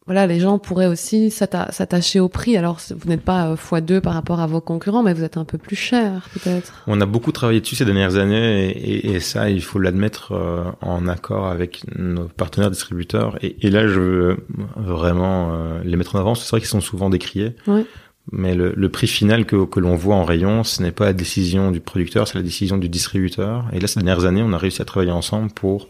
[0.07, 2.57] voilà, les gens pourraient aussi s'attacher au prix.
[2.57, 5.45] Alors, vous n'êtes pas euh, x2 par rapport à vos concurrents, mais vous êtes un
[5.45, 6.85] peu plus cher, peut-être.
[6.87, 10.63] On a beaucoup travaillé dessus ces dernières années, et, et, ça, il faut l'admettre euh,
[10.81, 13.37] en accord avec nos partenaires distributeurs.
[13.43, 14.37] Et, et là, je veux
[14.77, 16.37] vraiment euh, les mettre en avant.
[16.37, 17.57] C'est vrai qu'ils sont souvent décriés.
[17.67, 17.85] Oui.
[18.31, 21.13] Mais le, le, prix final que, que l'on voit en rayon, ce n'est pas la
[21.15, 23.67] décision du producteur, c'est la décision du distributeur.
[23.73, 25.89] Et là, ces dernières années, on a réussi à travailler ensemble pour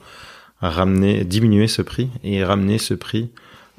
[0.61, 3.31] ramener, diminuer ce prix et ramener ce prix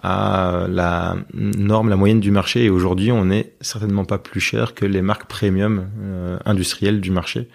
[0.03, 2.65] à la norme, la moyenne du marché.
[2.65, 7.12] Et aujourd'hui, on n'est certainement pas plus cher que les marques premium euh, industrielles du
[7.12, 7.49] marché,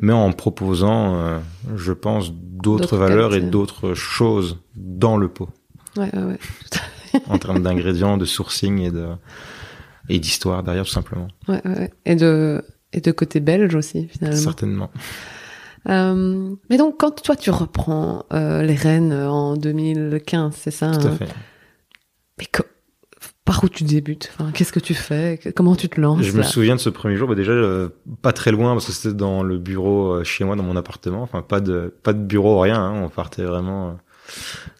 [0.00, 1.38] mais en proposant, euh,
[1.74, 5.48] je pense, d'autres valeurs et d'autres choses dans le pot.
[5.96, 6.38] Ouais, ouais, ouais.
[7.28, 9.06] en termes d'ingrédients, de sourcing et de
[10.08, 11.28] et d'histoire derrière, tout simplement.
[11.48, 11.90] Ouais, ouais.
[12.04, 14.36] Et de et de côté belge aussi, finalement.
[14.36, 14.90] Certainement.
[15.88, 21.06] Euh, mais donc, quand toi tu reprends euh, les rênes en 2015, c'est ça Tout
[21.06, 21.16] à hein?
[21.16, 21.28] fait
[22.38, 22.46] mais
[23.46, 24.32] par où tu débutes?
[24.34, 25.38] Enfin, Qu'est-ce que tu fais?
[25.54, 27.88] Comment tu te lances Je me souviens de ce premier jour, bah déjà euh,
[28.20, 31.22] pas très loin parce que c'était dans le bureau euh, chez moi, dans mon appartement.
[31.22, 32.82] Enfin pas de pas de bureau rien.
[32.82, 33.88] Hein, on partait vraiment.
[33.88, 33.92] Euh.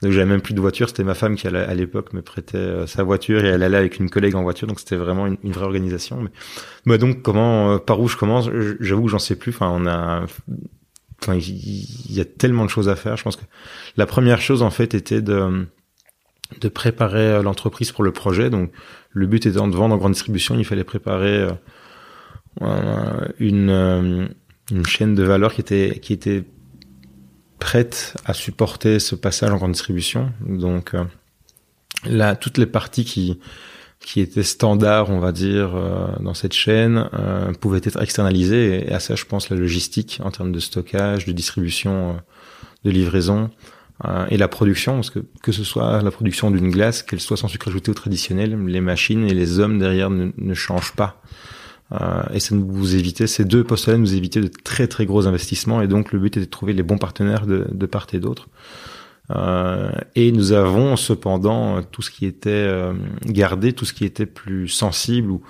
[0.03, 0.89] Donc j'avais même plus de voiture.
[0.89, 4.11] C'était ma femme qui à l'époque me prêtait sa voiture et elle allait avec une
[4.11, 4.67] collègue en voiture.
[4.67, 6.21] Donc c'était vraiment une, vraie organisation.
[6.21, 6.31] Mais
[6.85, 8.51] bah donc comment par où je commence?
[8.81, 9.51] J'avoue que j'en sais plus.
[9.51, 10.27] Enfin on a
[11.23, 13.17] Enfin, il y a tellement de choses à faire.
[13.17, 13.45] Je pense que
[13.97, 15.67] la première chose en fait était de
[16.61, 18.51] de préparer euh, l'entreprise pour le projet.
[18.51, 18.71] Donc,
[19.11, 21.49] le but étant de vendre en grande distribution, il fallait préparer
[22.63, 24.27] euh, une, euh,
[24.71, 26.45] une chaîne de valeur qui était qui était
[27.59, 30.33] prête à supporter ce passage en grande distribution.
[30.47, 30.93] Donc,
[32.05, 33.41] là, toutes les parties qui
[33.99, 35.71] qui étaient standards, on va dire,
[36.21, 37.09] dans cette chaîne,
[37.61, 38.87] pouvaient être externalisées.
[38.87, 42.21] Et à ça, je pense, la logistique en termes de stockage, de distribution,
[42.85, 43.51] de livraison,
[44.05, 47.37] euh, et la production, parce que que ce soit la production d'une glace, qu'elle soit
[47.37, 51.23] sans sucre ajouté ou traditionnelle, les machines et les hommes derrière ne, changent pas.
[51.93, 55.81] Euh, et ça nous vous ces deux postes-là nous éviter de très très gros investissements.
[55.81, 58.49] Et donc le but était de trouver les bons partenaires de, part et d'autre.
[59.31, 62.69] Euh, et nous avons cependant tout ce qui était
[63.25, 65.43] gardé, tout ce qui était plus sensible ou,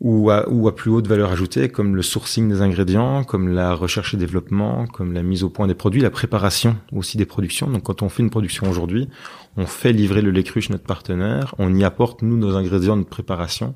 [0.00, 3.74] ou à, ou à plus haute valeur ajoutée, comme le sourcing des ingrédients, comme la
[3.74, 7.68] recherche et développement, comme la mise au point des produits, la préparation aussi des productions.
[7.68, 9.08] Donc quand on fait une production aujourd'hui,
[9.56, 12.96] on fait livrer le lait cru chez notre partenaire, on y apporte nous nos ingrédients,
[12.96, 13.74] notre préparation,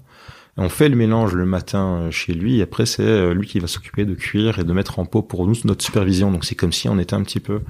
[0.56, 2.58] on fait le mélange le matin chez lui.
[2.58, 5.46] Et après, c'est lui qui va s'occuper de cuire et de mettre en pot pour
[5.46, 6.30] nous notre supervision.
[6.30, 7.62] Donc c'est comme si on était un petit peu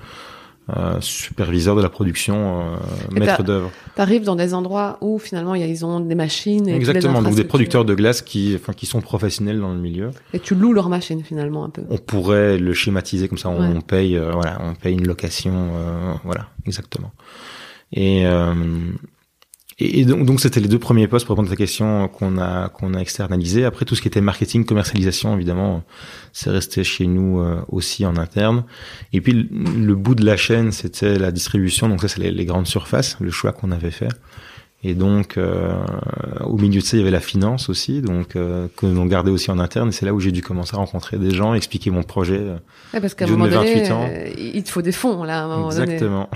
[0.71, 2.77] euh, superviseur de la production, euh,
[3.11, 3.73] maître d'œuvre.
[3.97, 6.69] T'arrives dans des endroits où finalement ils ont des machines.
[6.69, 10.11] Et Exactement, donc des producteurs de glace qui, enfin, qui sont professionnels dans le milieu.
[10.33, 11.83] Et tu loues leurs machines finalement un peu.
[11.91, 13.49] On pourrait le schématiser comme ça.
[13.49, 17.11] On, paye, euh, voilà, on paye une location, euh, voilà, exactement.
[17.93, 18.25] Et
[19.85, 22.95] et, donc, c'était les deux premiers postes pour répondre à ta question qu'on a qu'on
[22.95, 23.65] a externalisé.
[23.65, 25.83] Après, tout ce qui était marketing, commercialisation, évidemment,
[26.33, 28.65] c'est resté chez nous euh, aussi en interne.
[29.13, 31.89] Et puis le, bout de la chaîne, c'était la distribution.
[31.89, 34.09] Donc ça, c'est les, grandes surfaces, le choix qu'on avait fait.
[34.85, 35.75] Et donc, euh,
[36.45, 39.31] au milieu de ça, il y avait la finance aussi, donc euh, que l'on gardait
[39.31, 39.91] aussi en interne.
[39.91, 42.41] Et c'est là où j'ai dû commencer à rencontrer des gens, expliquer mon projet.
[42.41, 42.57] Euh,
[42.93, 45.43] ouais, parce qu'à un moment donné, euh, il te faut des fonds là.
[45.43, 46.29] À un moment Exactement.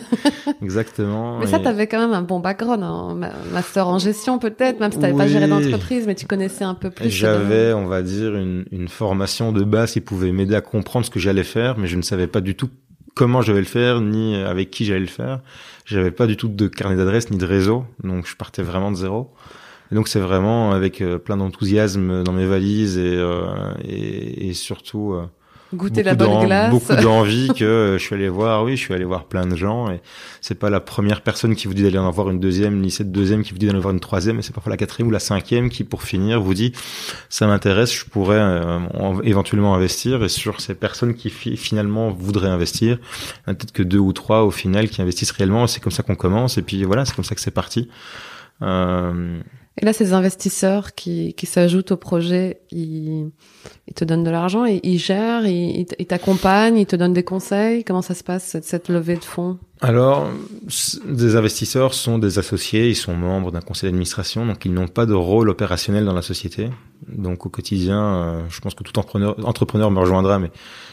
[0.62, 1.38] Exactement.
[1.38, 3.18] Mais ça, tu avais quand même un bon background, hein.
[3.52, 6.88] master en gestion peut-être, même si t'avais pas géré d'entreprise, mais tu connaissais un peu
[6.88, 7.10] plus.
[7.10, 11.10] J'avais, on va dire, une, une formation de base qui pouvait m'aider à comprendre ce
[11.10, 12.70] que j'allais faire, mais je ne savais pas du tout
[13.14, 15.40] comment je vais le faire, ni avec qui j'allais le faire.
[15.84, 18.96] J'avais pas du tout de carnet d'adresse ni de réseau, donc je partais vraiment de
[18.96, 19.32] zéro.
[19.90, 24.54] Et donc c'est vraiment avec euh, plein d'enthousiasme dans mes valises et, euh, et, et,
[24.54, 25.26] surtout euh,
[25.74, 26.70] goûter la bonne glace.
[26.70, 29.56] Beaucoup d'envie que euh, je suis allé voir, oui, je suis allé voir plein de
[29.56, 30.00] gens et
[30.40, 33.12] c'est pas la première personne qui vous dit d'aller en voir une deuxième, ni cette
[33.12, 35.10] deuxième qui vous dit d'aller en voir une troisième, mais c'est parfois la quatrième ou
[35.10, 36.72] la cinquième qui, pour finir, vous dit
[37.28, 38.78] ça m'intéresse, je pourrais euh,
[39.22, 42.98] éventuellement investir et sur ces personnes qui finalement voudraient investir,
[43.46, 46.58] peut-être que deux ou trois au final qui investissent réellement, c'est comme ça qu'on commence
[46.58, 47.88] et puis voilà, c'est comme ça que c'est parti.
[48.62, 49.40] Euh,
[49.80, 53.30] et là, ces investisseurs qui, qui s'ajoutent au projet, ils,
[53.88, 57.82] ils te donnent de l'argent, ils, gèrent, ils, ils t'accompagnent, ils te donnent des conseils.
[57.82, 59.58] Comment ça se passe, cette, cette levée de fonds?
[59.80, 60.28] Alors,
[61.06, 65.06] des investisseurs sont des associés, ils sont membres d'un conseil d'administration, donc ils n'ont pas
[65.06, 66.68] de rôle opérationnel dans la société.
[67.08, 70.50] Donc au quotidien, euh, je pense que tout entrepreneur, entrepreneur me rejoindra, mais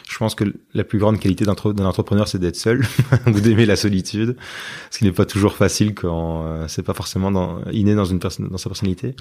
[0.09, 0.43] je pense que
[0.73, 2.83] la plus grande qualité d'un entrepreneur, c'est d'être seul
[3.27, 4.35] ou d'aimer la solitude,
[4.89, 8.19] ce qui n'est pas toujours facile quand euh, c'est pas forcément dans, inné dans une
[8.19, 9.15] personne, dans sa personnalité.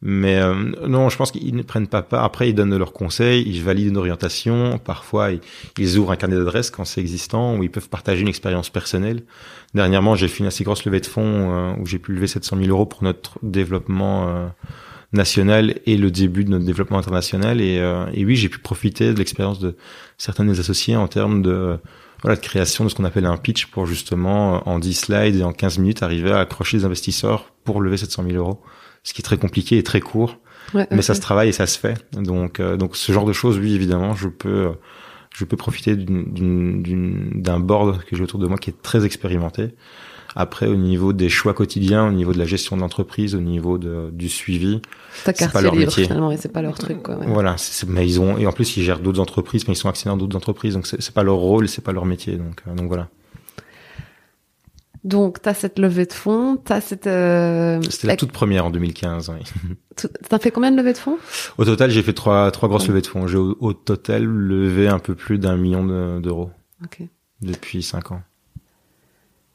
[0.00, 0.54] Mais euh,
[0.86, 2.24] non, je pense qu'ils ne prennent pas part.
[2.24, 4.78] Après, ils donnent leurs conseils, ils valident une orientation.
[4.78, 5.30] Parfois,
[5.78, 9.22] ils, ouvrent un carnet d'adresses quand c'est existant, où ils peuvent partager une expérience personnelle.
[9.74, 12.58] Dernièrement, j'ai fait une assez grosse levée de fonds euh, où j'ai pu lever 700
[12.58, 14.50] 000 euros pour notre développement
[15.12, 17.60] national et le début de notre développement international.
[17.60, 19.76] Et, euh, et oui, j'ai pu profiter de l'expérience de
[20.18, 21.78] certains de mes associés en termes de
[22.22, 25.42] voilà, de création de ce qu'on appelle un pitch pour justement, en 10 slides et
[25.42, 28.62] en 15 minutes, arriver à accrocher des investisseurs pour lever 700 000 euros.
[29.02, 30.38] Ce qui est très compliqué et très court.
[30.74, 32.06] mais ça se travaille et ça se fait.
[32.12, 34.72] Donc, euh, donc ce genre de choses, oui, évidemment, je peux,
[35.34, 39.74] je peux profiter d'un board que j'ai autour de moi qui est très expérimenté.
[40.34, 43.78] Après, au niveau des choix quotidiens, au niveau de la gestion de l'entreprise, au niveau
[43.78, 44.80] de, du suivi,
[45.24, 46.04] c'est pas leur métier.
[46.04, 47.02] Finalement, c'est pas leur truc.
[47.02, 47.56] Quoi, Voilà,
[47.88, 50.36] mais ils ont et en plus ils gèrent d'autres entreprises, mais ils sont actionnaires d'autres
[50.36, 53.08] entreprises, donc c'est pas leur rôle, c'est pas leur métier, donc euh, donc voilà.
[55.04, 57.08] Donc, tu as cette levée de fonds, tu as cette...
[57.08, 57.82] Euh...
[57.90, 59.76] C'était la toute première en 2015, oui.
[60.28, 61.18] T'as fait combien de levées de fonds?
[61.58, 63.26] Au total, j'ai fait trois, trois grosses levées de fonds.
[63.26, 66.50] J'ai au, total levé un peu plus d'un million d'euros.
[66.84, 67.02] ok
[67.40, 68.22] Depuis cinq ans.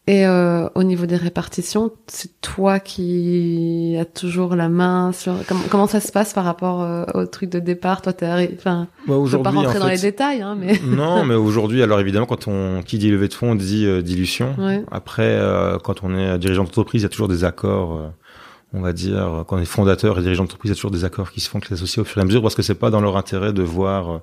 [0.10, 5.64] Et euh, au niveau des répartitions, c'est toi qui as toujours la main sur comment,
[5.70, 8.02] comment ça se passe par rapport euh, au truc de départ?
[8.02, 8.26] Toi, t'es
[8.58, 12.26] enfin, bah je pas rentrer dans les détails, hein, mais non, mais aujourd'hui, alors évidemment,
[12.26, 14.56] quand on qui dit levée de fonds, on dit euh, dilution.
[14.92, 18.14] Après, euh, quand on est dirigeant d'entreprise, il y a toujours des accords.
[18.74, 21.04] on va dire, quand on est fondateur et dirigeant d'entreprise, il y a toujours des
[21.04, 22.76] accords qui se font avec les associés au fur et à mesure, parce que c'est
[22.76, 24.22] pas dans leur intérêt de voir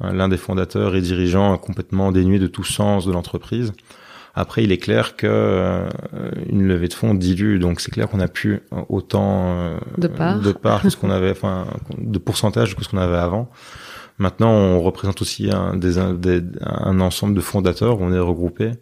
[0.00, 3.74] l'un des fondateurs et dirigeants complètement dénué de tout sens de l'entreprise.
[4.40, 5.86] Après, il est clair que euh,
[6.48, 10.40] une levée de fonds dilue, donc c'est clair qu'on a plus autant euh, de parts
[10.40, 11.66] de part que ce qu'on avait, enfin,
[11.98, 13.50] de pourcentage que ce qu'on avait avant.
[14.16, 18.72] Maintenant, on représente aussi un, des, un ensemble de fondateurs où on est regroupé.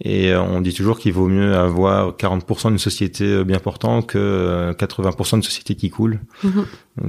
[0.00, 4.06] Et euh, on dit toujours qu'il vaut mieux avoir 40% d'une société euh, bien portante
[4.06, 6.20] que 80% d'une société qui coule.
[6.44, 6.66] Mhm.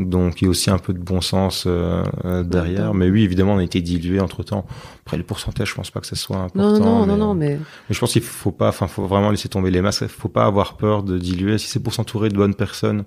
[0.10, 2.04] Donc il y a aussi un peu de bon sens euh,
[2.44, 2.96] derrière.
[2.96, 4.66] Mais oui, évidemment, on a été dilué entre temps.
[5.06, 6.80] Après les pourcentages, je pense pas que ce soit important.
[6.80, 7.58] Non, non, non, non, mais...
[7.58, 10.06] mais je pense qu'il faut pas, enfin, faut vraiment laisser tomber les masses.
[10.08, 11.60] Faut pas avoir peur de diluer.
[11.60, 13.04] Si c'est pour s'entourer de bonnes personnes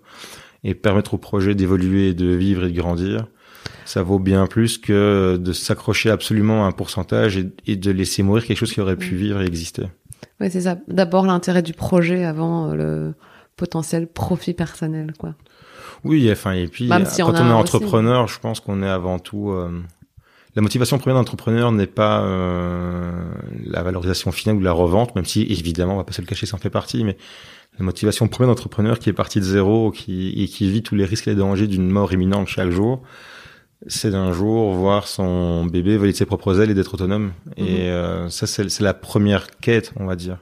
[0.63, 3.27] et permettre au projet d'évoluer, de vivre et de grandir,
[3.85, 8.47] ça vaut bien plus que de s'accrocher absolument à un pourcentage et, de laisser mourir
[8.47, 9.19] quelque chose qui aurait pu mm.
[9.19, 9.85] vivre et exister.
[10.41, 10.77] Oui, c'est ça.
[10.89, 13.15] D'abord l'intérêt du projet avant euh, le
[13.57, 15.35] potentiel profit personnel, quoi.
[16.05, 19.51] Oui, enfin, et puis quand on, est entrepreneur, je pense qu'on est avant tout.
[19.51, 19.71] Euh,
[20.57, 22.21] la motivation première d'entrepreneur n'est pas
[23.65, 26.45] la valorisation finale ou la revente, même si évidemment, on va pas se le cacher,
[26.45, 27.17] ça en fait partie, mais
[27.79, 31.05] la motivation première d'entrepreneur qui est parti de zéro qui, et qui vit tous les
[31.05, 33.03] risques et les dangers d'une mort imminente chaque jour,
[33.87, 37.33] c'est d'un jour voir son bébé voler de ses propres ailes et d'être autonome.
[37.57, 37.69] Et mhm.
[37.81, 40.39] euh, ça, c'est la première quête, on va dire.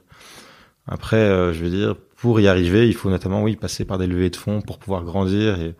[0.87, 4.07] Après, euh, je veux dire, pour y arriver, il faut notamment, oui, passer par des
[4.07, 5.59] levées de fonds pour pouvoir grandir.
[5.59, 5.75] Et,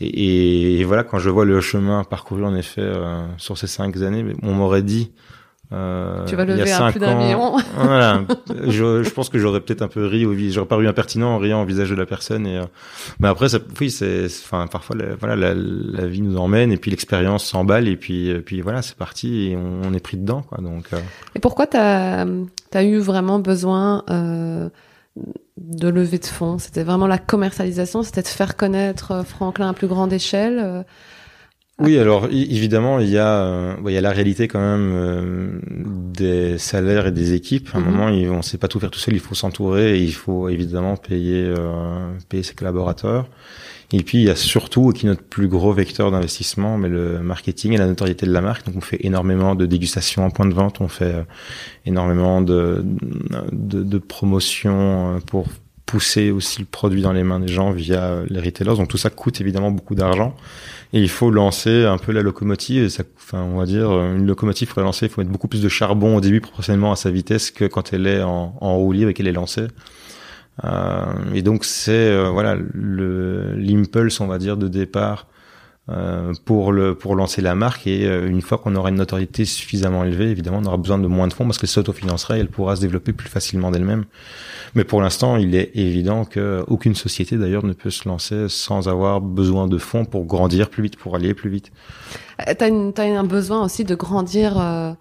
[0.00, 3.96] et, et voilà, quand je vois le chemin parcouru, en effet, euh, sur ces cinq
[3.98, 5.12] années, on m'aurait dit
[5.72, 7.56] euh, tu vas lever un plus d'un million.
[7.76, 8.22] voilà.
[8.66, 11.62] Je, je, pense que j'aurais peut-être un peu ri au j'aurais paru impertinent en riant
[11.62, 12.46] au visage de la personne.
[12.46, 12.64] Et, euh,
[13.20, 16.76] mais après, ça, oui, c'est, enfin, parfois, la, voilà, la, la, vie nous emmène et
[16.76, 20.42] puis l'expérience s'emballe et puis, et puis voilà, c'est parti et on, est pris dedans,
[20.42, 20.58] quoi.
[20.58, 20.86] Donc.
[20.92, 20.98] Euh.
[21.36, 22.26] Et pourquoi t'as,
[22.74, 24.68] as eu vraiment besoin euh,
[25.58, 26.58] de lever de fonds?
[26.58, 30.84] C'était vraiment la commercialisation, c'était de faire connaître Franklin à plus grande échelle.
[31.80, 35.60] Oui, alors évidemment, il y a, euh, il y a la réalité quand même euh,
[36.12, 37.70] des salaires et des équipes.
[37.72, 37.90] À un mhm.
[37.90, 39.14] moment, on ne sait pas tout faire tout seul.
[39.14, 43.28] Il faut s'entourer et il faut évidemment payer, euh, payer ses collaborateurs.
[43.92, 47.20] Et puis il y a surtout, qui est notre plus gros vecteur d'investissement, mais le
[47.20, 48.66] marketing et la notoriété de la marque.
[48.66, 51.24] Donc on fait énormément de dégustations en point de vente, on fait
[51.86, 52.84] énormément de,
[53.50, 55.46] de, de promotions pour
[55.90, 58.76] pousser aussi le produit dans les mains des gens via les retailers.
[58.76, 60.36] Donc tout ça coûte évidemment beaucoup d'argent
[60.92, 62.84] et il faut lancer un peu la locomotive.
[62.84, 65.48] Et ça, enfin, on va dire une locomotive pour la lancer, il faut mettre beaucoup
[65.48, 68.76] plus de charbon au début proportionnellement à sa vitesse que quand elle est en, en
[68.76, 69.66] roue libre et qu'elle est lancée.
[70.64, 75.39] Euh, et donc c'est euh, voilà l'impulse, on va dire, de départ euh,
[76.44, 80.04] pour le pour lancer la marque et euh, une fois qu'on aura une notoriété suffisamment
[80.04, 82.76] élevée évidemment on aura besoin de moins de fonds parce qu'elle s'autofinancera et elle pourra
[82.76, 84.04] se développer plus facilement d'elle-même.
[84.74, 88.88] Mais pour l'instant il est évident que aucune société d'ailleurs ne peut se lancer sans
[88.88, 91.72] avoir besoin de fonds pour grandir plus vite pour aller plus vite.
[92.48, 94.96] Euh, t'as as un besoin aussi de grandir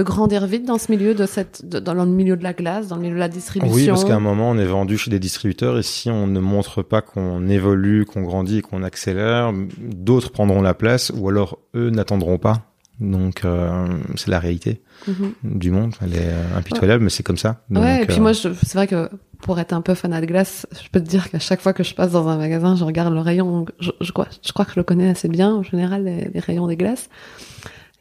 [0.00, 2.96] de grandir vite dans ce milieu de cette dans le milieu de la glace, dans
[2.96, 3.74] le milieu de la distribution.
[3.74, 6.40] Oui, parce qu'à un moment on est vendu chez des distributeurs et si on ne
[6.40, 11.90] montre pas qu'on évolue, qu'on grandit qu'on accélère, d'autres prendront la place ou alors eux
[11.90, 12.66] n'attendront pas.
[12.98, 13.86] Donc euh,
[14.16, 15.32] c'est la réalité mhm.
[15.44, 17.62] du monde, elle est euh, impitoyable, mais c'est comme ça.
[17.70, 19.10] ouais, et puis euh, moi c'est vrai que
[19.42, 21.82] pour être un peu fanat de glace, je peux te dire qu'à chaque fois que
[21.82, 23.66] je passe dans un magasin, je regarde le rayon.
[23.80, 26.40] Je, je, crois, je crois que je le connais assez bien en général les, les
[26.40, 27.08] rayons des glaces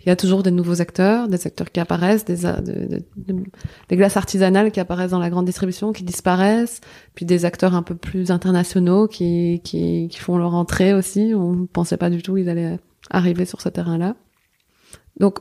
[0.02, 2.38] il y a toujours des nouveaux acteurs, des acteurs qui apparaissent, des,
[3.90, 6.80] des glaces artisanales qui apparaissent dans la grande distribution, qui disparaissent,
[7.16, 11.34] puis des acteurs un peu plus internationaux qui, qui, qui font leur entrée aussi.
[11.36, 14.16] On ne pensait pas du tout qu'ils allaient arriver sur ce terrain-là.
[15.20, 15.40] Donc,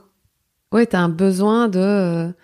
[0.73, 2.35] oui, tu as un besoin de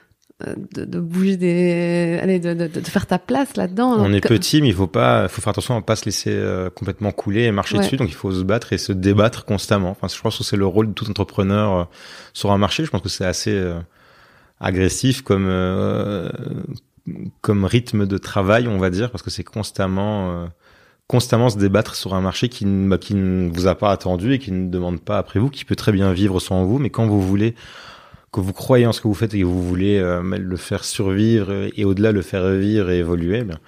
[0.74, 3.96] de, de, bouger des allez de, de, de faire ta place là-dedans.
[3.98, 6.70] On est petit mais il faut pas faut faire attention à pas se laisser euh,
[6.70, 7.96] complètement couler et marcher dessus.
[7.96, 9.90] Donc il faut se battre et se débattre constamment.
[9.90, 11.84] Enfin je pense que c'est le rôle de tout entrepreneur euh,
[12.32, 12.84] sur un marché.
[12.84, 13.78] Je pense que c'est assez euh,
[14.60, 15.50] agressif comme
[17.42, 20.48] comme rythme de travail on va dire parce que c'est constamment
[21.06, 24.38] constamment se débattre sur un marché qui, bah, qui ne vous a pas attendu et
[24.38, 26.78] qui ne demande pas après vous qui peut très bien vivre sans vous.
[26.78, 27.54] Mais quand vous voulez
[28.34, 30.84] que vous croyez en ce que vous faites et que vous voulez euh, le faire
[30.84, 33.58] survivre et au-delà le faire vivre et évoluer, eh bien,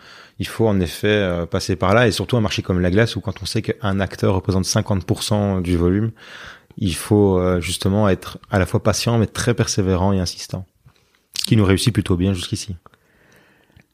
[0.40, 3.14] il faut en effet euh, passer par là et surtout un marché comme la glace
[3.14, 6.10] où quand on sait qu'un acteur représente 50% du volume,
[6.78, 10.66] il faut euh, justement être à la fois patient mais très persévérant et insistant.
[11.38, 12.74] Ce qui nous réussit plutôt bien jusqu'ici.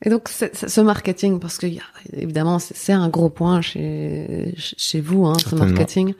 [0.04, 1.66] Et donc ce marketing, parce que
[2.12, 6.14] évidemment c'est un gros point chez chez vous, hein, ce marketing.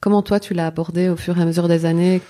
[0.00, 2.22] Comment toi tu l'as abordé au fur et à mesure des années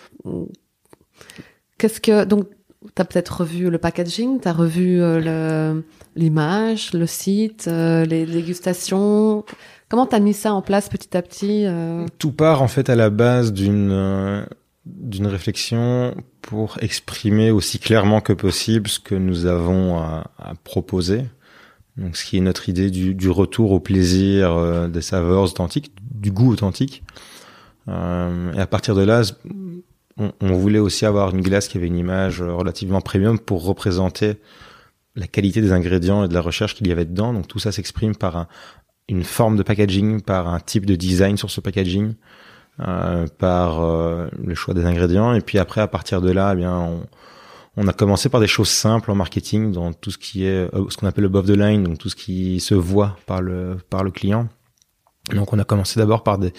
[1.78, 2.48] Qu'est-ce que donc
[2.94, 5.80] tu as peut-être revu le packaging, tu as revu euh,
[6.14, 9.44] l'image, le, site, euh, les dégustations.
[9.88, 12.06] Comment tu as mis ça en place petit à petit euh?
[12.18, 14.46] Tout part en fait à la base d'une
[14.84, 20.30] d'une réflexion pour exprimer aussi clairement que possible ce que nous avons à,
[20.62, 21.24] proposer.
[21.96, 26.52] Donc, ce qui est notre idée du retour au plaisir des saveurs authentiques, du goût
[26.52, 27.02] authentique.
[27.88, 29.22] et à partir de là,
[30.18, 34.36] on, on, voulait aussi avoir une glace qui avait une image relativement premium pour représenter
[35.14, 37.32] la qualité des ingrédients et de la recherche qu'il y avait dedans.
[37.32, 38.48] Donc tout ça s'exprime par un,
[39.08, 42.14] une forme de packaging, par un type de design sur ce packaging,
[42.80, 45.34] euh, par euh, le choix des ingrédients.
[45.34, 47.06] Et puis après, à partir de là, eh bien, on,
[47.76, 50.84] on, a commencé par des choses simples en marketing, dans tout ce qui est euh,
[50.90, 53.78] ce qu'on appelle le above the line, donc tout ce qui se voit par le
[53.88, 54.48] par le client.
[55.32, 56.52] Donc on a commencé d'abord par des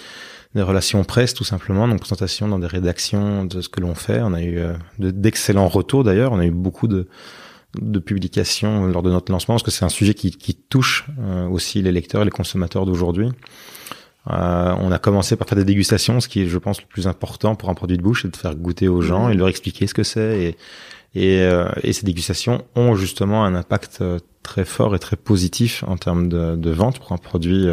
[0.57, 4.19] des relations presse tout simplement, donc présentation dans des rédactions de ce que l'on fait.
[4.21, 6.33] On a eu euh, d'excellents retours d'ailleurs.
[6.33, 7.07] On a eu beaucoup de,
[7.79, 11.47] de publications lors de notre lancement parce que c'est un sujet qui, qui touche euh,
[11.47, 13.29] aussi les lecteurs et les consommateurs d'aujourd'hui.
[14.29, 17.07] Euh, on a commencé par faire des dégustations, ce qui est, je pense, le plus
[17.07, 19.87] important pour un produit de bouche, c'est de faire goûter aux gens et leur expliquer
[19.87, 20.41] ce que c'est.
[20.41, 20.57] Et,
[21.15, 24.03] et, euh, et, ces dégustations ont justement un impact
[24.43, 27.67] très fort et très positif en termes de, de vente pour un produit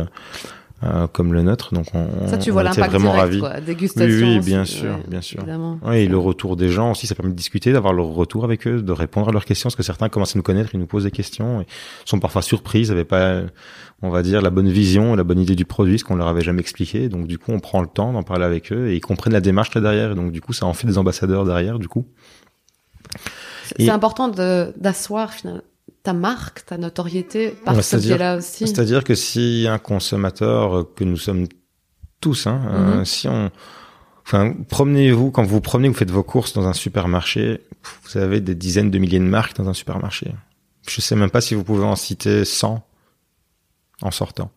[0.82, 1.72] euh, comme le nôtre.
[1.72, 3.40] Donc on, ça, tu vois était vraiment ravis.
[3.64, 4.26] Dégustation.
[4.26, 5.44] Oui, oui bien sûr, bien sûr.
[5.82, 8.66] Oui, et le retour des gens aussi, ça permet de discuter, d'avoir leur retour avec
[8.66, 10.86] eux, de répondre à leurs questions, parce que certains commencent à nous connaître, ils nous
[10.86, 11.66] posent des questions, et
[12.04, 13.42] sont parfois surpris, ils n'avaient pas,
[14.02, 16.42] on va dire, la bonne vision, la bonne idée du produit, ce qu'on leur avait
[16.42, 17.08] jamais expliqué.
[17.08, 19.40] Donc du coup, on prend le temps d'en parler avec eux et ils comprennent la
[19.40, 20.12] démarche là derrière.
[20.12, 22.06] Et donc du coup, ça en fait des ambassadeurs derrière, du coup.
[23.78, 25.62] C'est important d'asseoir finalement
[26.04, 28.68] ta marque, ta notoriété par ce biais-là aussi.
[28.68, 31.46] C'est-à-dire que si un consommateur que nous sommes
[32.20, 33.04] tous, hein, euh, mhm.
[33.06, 33.50] si on,
[34.24, 37.62] enfin, promenez-vous quand vous, promenez, vous faites vos courses dans un supermarché,
[38.04, 40.30] vous avez des dizaines de milliers de marques dans un supermarché.
[40.86, 42.86] Je sais même pas si vous pouvez en citer 100
[44.02, 44.50] en sortant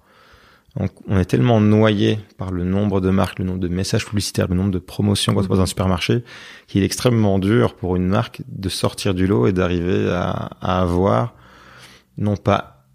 [1.07, 4.55] on est tellement noyé par le nombre de marques, le nombre de messages publicitaires, le
[4.55, 6.23] nombre de promotions quand on va dans un supermarché,
[6.67, 11.33] qu'il est extrêmement dur pour une marque de sortir du lot et d'arriver à, avoir
[12.17, 12.85] non pas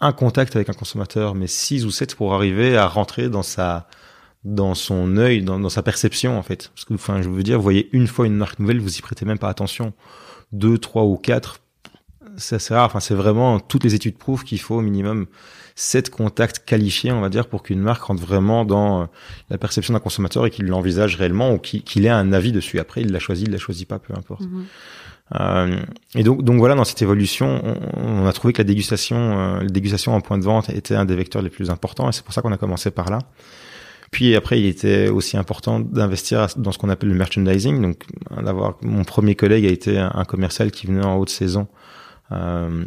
[0.00, 3.86] un contact avec un consommateur, mais six ou sept pour arriver à rentrer dans sa
[4.42, 6.70] dans son œil, dans, sa perception en fait.
[6.74, 9.02] Parce que, enfin, je veux dire, vous voyez une fois une marque nouvelle, vous y
[9.02, 9.92] prêtez même pas attention.
[10.52, 11.60] Deux, trois ou quatre,
[12.38, 12.86] c'est rare.
[12.86, 15.26] Enfin, c'est vraiment toutes les études prouvent qu'il faut au minimum
[15.74, 19.06] sept contacts qualifiés, on va dire, pour qu'une marque rentre vraiment dans euh,
[19.50, 22.78] la perception d'un consommateur et qu'il l'envisage réellement ou qu'il ait un avis dessus.
[22.78, 24.42] Après, il l'a choisi, il l'a choisi pas, peu importe.
[24.42, 24.66] Mhm.
[25.38, 25.80] Euh,
[26.14, 27.62] et donc, donc voilà, dans cette évolution,
[27.96, 31.04] on, a trouvé que la dégustation, euh, la dégustation en point de vente était un
[31.04, 33.18] des vecteurs les plus importants, et c'est pour ça qu'on a commencé par là.
[34.10, 37.80] Puis après, il était aussi important d'investir dans ce qu'on appelle le merchandising.
[37.80, 38.02] Donc,
[38.42, 41.68] d'avoir mon premier collègue a été un commercial qui venait en haute saison
[42.32, 42.84] euh,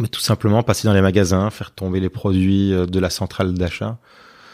[0.00, 3.54] mais tout simplement passer dans les magasins, faire tomber les produits euh, de la centrale
[3.54, 3.98] d'achat,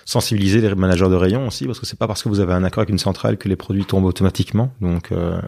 [0.04, 2.64] sensibiliser les managers de rayon aussi, parce que c'est pas parce que vous avez un
[2.64, 4.72] accord avec une centrale que les produits tombent automatiquement.
[4.80, 5.40] Donc euh,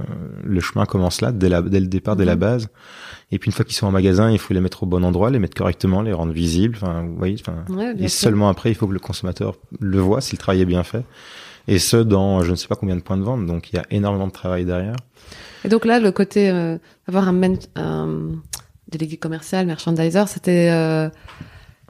[0.44, 2.40] le chemin commence là, dès, la, dès le départ, dès la mhm.
[2.40, 2.68] base.
[3.32, 5.30] Et puis une fois qu'ils sont en magasin, il faut les mettre au bon endroit,
[5.30, 6.78] les mettre correctement, les rendre visibles.
[6.80, 7.36] Enfin, vous voyez.
[7.40, 7.64] Enfin,
[7.98, 10.84] et seulement après, il faut que le consommateur le voit si le travail est bien
[10.84, 11.04] fait.
[11.68, 13.44] Et ce dans je ne sais pas combien de points de vente.
[13.46, 14.96] Donc il y a énormément de travail derrière.
[15.64, 16.78] Et donc là, le côté euh,
[17.08, 18.08] avoir un, un
[18.88, 21.08] délégué commercial, merchandiser, c'était euh,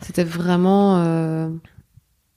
[0.01, 1.49] c'était vraiment euh,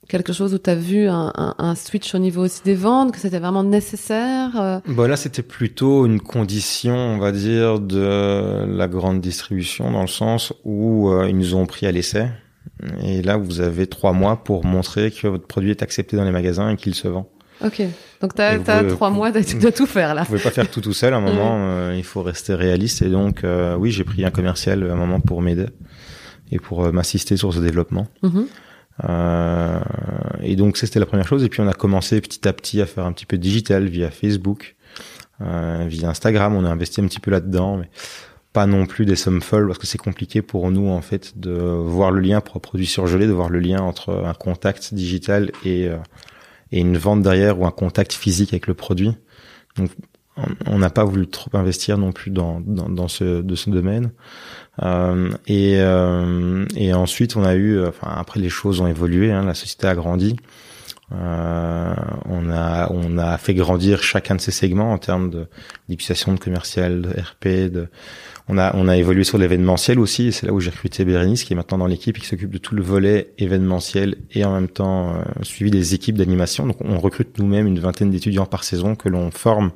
[0.09, 3.13] quelque chose où tu as vu un, un, un, switch au niveau aussi des ventes,
[3.13, 4.79] que c'était vraiment nécessaire euh...
[4.87, 10.07] Bon, là, c'était plutôt une condition, on va dire, de la grande distribution, dans le
[10.07, 12.27] sens où euh, ils nous ont pris à l'essai.
[13.03, 16.31] Et là, vous avez trois mois pour montrer que votre produit est accepté dans les
[16.31, 17.29] magasins et qu'il se vend.
[17.63, 17.81] Ok.
[18.21, 20.21] Donc tu as, trois mois de, tout faire là.
[20.21, 21.13] Vous pouvez pas faire tout tout seul.
[21.13, 23.01] À un moment, euh, il faut rester réaliste.
[23.01, 25.67] Et donc, euh, oui, j'ai pris un commercial à un moment pour m'aider
[26.51, 28.07] et pour m'assister sur ce développement.
[28.23, 28.45] Mm-hmm.
[29.07, 29.79] Euh,
[30.41, 31.43] et donc, c'était la première chose.
[31.43, 34.11] Et puis, on a commencé petit à petit à faire un petit peu digital via
[34.11, 34.75] Facebook,
[35.39, 36.55] via Instagram.
[36.55, 37.89] On a investi un petit peu là-dedans, mais
[38.51, 41.51] pas non plus des sommes folles parce que c'est compliqué pour nous en fait de
[41.51, 45.51] voir le lien pour un produit surgelé, de voir le lien entre un contact digital
[45.63, 45.89] et
[46.71, 49.11] et une vente derrière ou un contact physique avec le produit.
[49.77, 49.91] Donc,
[50.65, 54.11] on n'a pas voulu trop investir non plus dans, dans, dans ce, de ce domaine.
[54.81, 59.43] Euh, et, euh, et ensuite, on a eu, enfin, après les choses ont évolué, hein,
[59.43, 60.35] la société a grandi.
[61.11, 65.47] Euh, on a on a fait grandir chacun de ces segments en termes de
[65.87, 67.87] d'utilisation de commercial, de RP, de
[68.51, 71.53] on a, on a évolué sur l'événementiel aussi, c'est là où j'ai recruté Bérénice, qui
[71.53, 74.67] est maintenant dans l'équipe et qui s'occupe de tout le volet événementiel et en même
[74.67, 76.65] temps euh, suivi des équipes d'animation.
[76.65, 79.71] Donc on recrute nous-mêmes une vingtaine d'étudiants par saison que l'on forme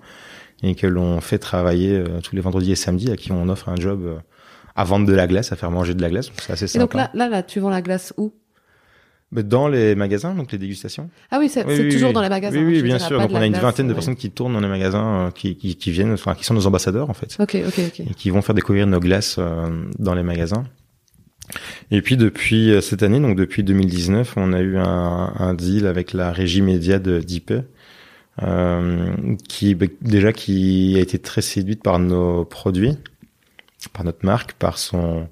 [0.64, 3.70] et que l'on fait travailler euh, tous les vendredis et samedis, à qui on offre
[3.70, 4.16] un job euh,
[4.76, 6.32] à vendre de la glace, à faire manger de la glace.
[6.38, 6.80] C'est assez sympa.
[6.80, 8.34] Et donc là, là, là, tu vends la glace où?
[9.32, 11.09] Dans les magasins, donc les dégustations.
[11.32, 12.55] Ah oui, c'est toujours dans les magasins.
[12.55, 13.19] Oui, oui, bien sûr.
[13.19, 15.76] Donc on a une vingtaine de personnes qui tournent dans les magasins, euh, qui, qui,
[15.76, 17.36] qui, viennent, enfin, qui sont nos ambassadeurs en fait.
[17.39, 17.99] Ok, ok, ok.
[18.01, 20.65] Et qui vont faire découvrir nos glaces euh, dans les magasins.
[21.89, 25.88] Et puis depuis euh, cette année, donc depuis 2019, on a eu un, un deal
[25.88, 27.53] avec la régie média de d'IP,
[28.41, 32.97] euh, qui bah, déjà qui a été très séduite par nos produits,
[33.89, 35.27] par notre marque, par son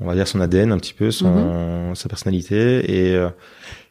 [0.00, 1.94] on va dire son ADN un petit peu, son, mhm.
[1.94, 3.30] sa personnalité et euh,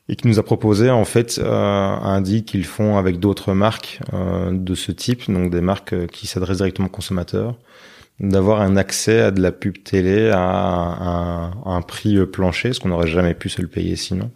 [0.09, 3.99] et qui nous a proposé en fait euh, un deal qu'ils font avec d'autres marques
[4.13, 7.55] euh, de ce type, donc des marques qui s'adressent directement aux consommateurs,
[8.19, 12.89] d'avoir un accès à de la pub télé à un, un prix plancher, ce qu'on
[12.89, 14.29] n'aurait jamais pu se le payer sinon,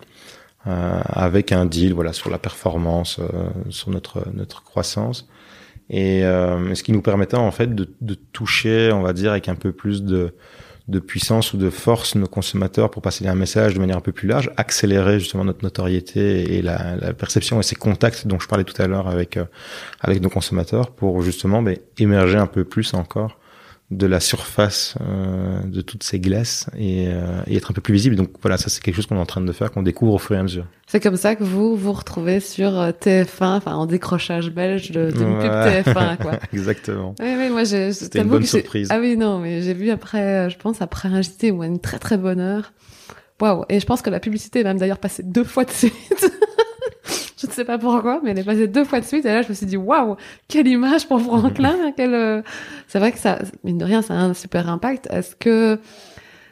[0.68, 3.20] euh, avec un deal voilà sur la performance,
[3.70, 5.28] sur notre notre croissance,
[5.90, 9.56] et ce qui nous permettait en fait de, de toucher, on va dire, avec un
[9.56, 10.34] peu plus de
[10.88, 14.14] de puissance ou de force nos consommateurs pour passer un message de manière un peu
[14.14, 18.48] plus large, accélérer justement notre notoriété et la, la perception et ces contacts dont je
[18.48, 19.46] parlais tout à l'heure avec euh,
[20.00, 23.38] avec nos consommateurs pour justement ben, émerger un peu plus encore
[23.90, 27.94] de la surface euh, de toutes ces glaces et, euh, et, être un peu plus
[27.94, 28.18] visible.
[28.18, 30.18] Donc voilà, ça c'est quelque chose qu'on est en train de faire, qu'on découvre au
[30.18, 30.66] fur et à mesure.
[30.88, 35.12] C'est comme ça que vous vous retrouvez sur euh, TF1, enfin en décrochage belge de,
[35.12, 35.84] de ouais.
[35.84, 36.32] pub TF1, quoi.
[36.54, 37.16] Exactement.
[37.20, 37.94] Oui, oui, moi j'ai.
[37.94, 38.90] C'était une bonne surprise.
[38.92, 42.00] Ah oui, non, mais j'ai vu après, je pense après un JT ou une très
[42.00, 42.74] très bonne heure.
[43.40, 45.94] Waouh Et je pense que la publicité est même d'ailleurs passée deux fois de suite.
[47.40, 49.26] je ne sais pas pourquoi, mais elle est passée deux fois de suite.
[49.26, 50.16] Et là, je me suis dit, waouh,
[50.48, 51.76] quelle image pour Franklin.
[52.00, 52.42] euh,
[52.88, 55.08] c'est vrai que ça, mine de rien, ça a un super impact.
[55.12, 55.80] Est-ce que,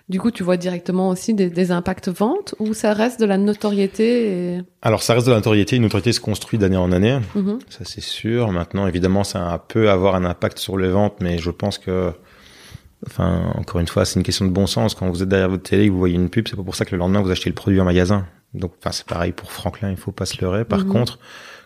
[0.10, 3.38] du coup, tu vois directement aussi des, des impacts ventes ou ça reste de la
[3.38, 4.62] notoriété et...
[4.84, 5.76] Alors, ça reste de la notoriété.
[5.76, 7.20] Une notoriété se construit d'année en année.
[7.36, 7.60] Mm-hmm.
[7.70, 8.52] Ça, c'est sûr.
[8.52, 12.14] Maintenant, évidemment, ça peut avoir un impact sur les ventes, mais je pense que
[13.08, 14.96] Enfin, encore une fois, c'est une question de bon sens.
[14.96, 16.76] Quand vous êtes derrière votre télé et que vous voyez une pub, c'est pas pour
[16.76, 18.26] ça que le lendemain vous achetez le produit en magasin.
[18.56, 20.66] Donc, enfin, c'est pareil pour Franklin, il faut pas se leurrer.
[20.66, 20.92] Par Mhm.
[20.92, 21.20] contre,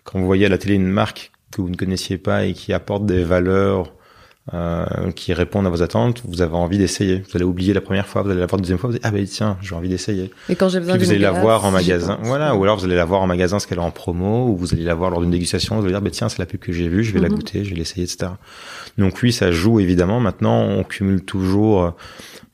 [0.03, 2.73] quand vous voyez à la télé une marque que vous ne connaissiez pas et qui
[2.73, 3.93] apporte des valeurs
[4.53, 7.17] euh, qui répondent à vos attentes, vous avez envie d'essayer.
[7.19, 9.05] Vous allez oublier la première fois, vous allez la voir une deuxième fois, vous allez
[9.05, 10.31] ah ben tiens, j'ai envie d'essayer.
[10.49, 12.85] Et quand j'ai besoin Puis vous allez la voir en magasin, voilà, ou alors vous
[12.85, 15.11] allez la voir en magasin parce qu'elle est en promo, ou vous allez la voir
[15.11, 17.13] lors d'une dégustation, vous allez dire, bah, tiens, c'est la pub que j'ai vue, je
[17.13, 17.35] vais la Mhm.
[17.35, 18.31] goûter, je vais l'essayer, etc.
[18.97, 20.19] Donc oui, ça joue évidemment.
[20.19, 21.91] Maintenant, on cumule toujours euh,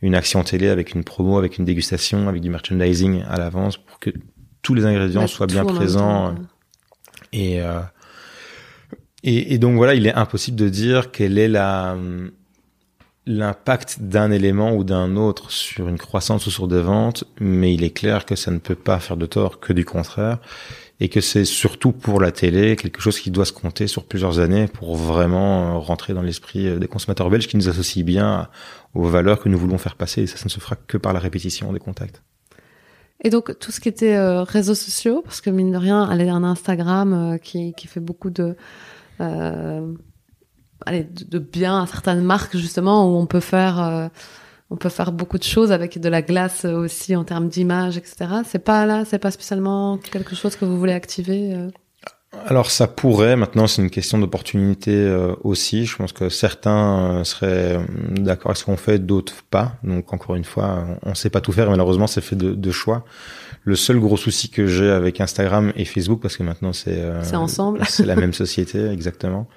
[0.02, 4.00] une action télé avec une promo, avec une dégustation, avec du merchandising à l'avance pour
[4.00, 4.10] que
[4.62, 6.34] tous les ingrédients soient bien présents.
[6.36, 6.44] quoi.
[7.32, 7.80] Et, euh,
[9.28, 11.98] et, donc voilà, il est impossible de dire quelle est la
[13.28, 17.84] l'impact d'un élément ou d'un autre sur une croissance ou sur des ventes, mais il
[17.84, 20.38] est clair que ça ne peut pas faire de tort que du contraire,
[21.00, 24.40] et que c'est surtout pour la télé quelque chose qui doit se compter sur plusieurs
[24.40, 28.48] années pour vraiment euh, rentrer dans l'esprit euh, des consommateurs belges qui nous associent bien
[28.94, 31.12] aux valeurs que nous voulons faire passer, et ça, ça ne se fera que par
[31.12, 32.22] la répétition des contacts.
[33.24, 36.30] Et donc tout ce qui était euh, réseaux sociaux, parce que mine de rien, aller
[36.30, 38.56] un Instagram qui, fait beaucoup de,
[39.20, 44.08] allez, de, bien à certaines marques justement où on peut faire, euh,
[44.70, 47.98] on peut faire beaucoup de choses avec de la glace euh, aussi en termes d'image,
[47.98, 48.26] etc.
[48.46, 51.54] C'est pas là, c'est pas spécialement quelque chose que vous voulez activer.
[51.54, 51.70] euh?
[52.46, 55.86] Alors ça pourrait, maintenant c'est une question d'opportunité euh, aussi.
[55.86, 59.74] Je pense que certains euh, seraient euh, d'accord avec ce qu'on fait, d'autres pas.
[59.84, 61.70] Donc encore une fois, on ne sait pas tout faire.
[61.70, 63.06] Malheureusement, c'est fait de choix.
[63.66, 67.24] Le seul gros souci que j'ai avec Instagram et Facebook, parce que maintenant c'est euh,
[67.24, 67.82] C'est ensemble.
[67.90, 69.48] c'est la même société exactement.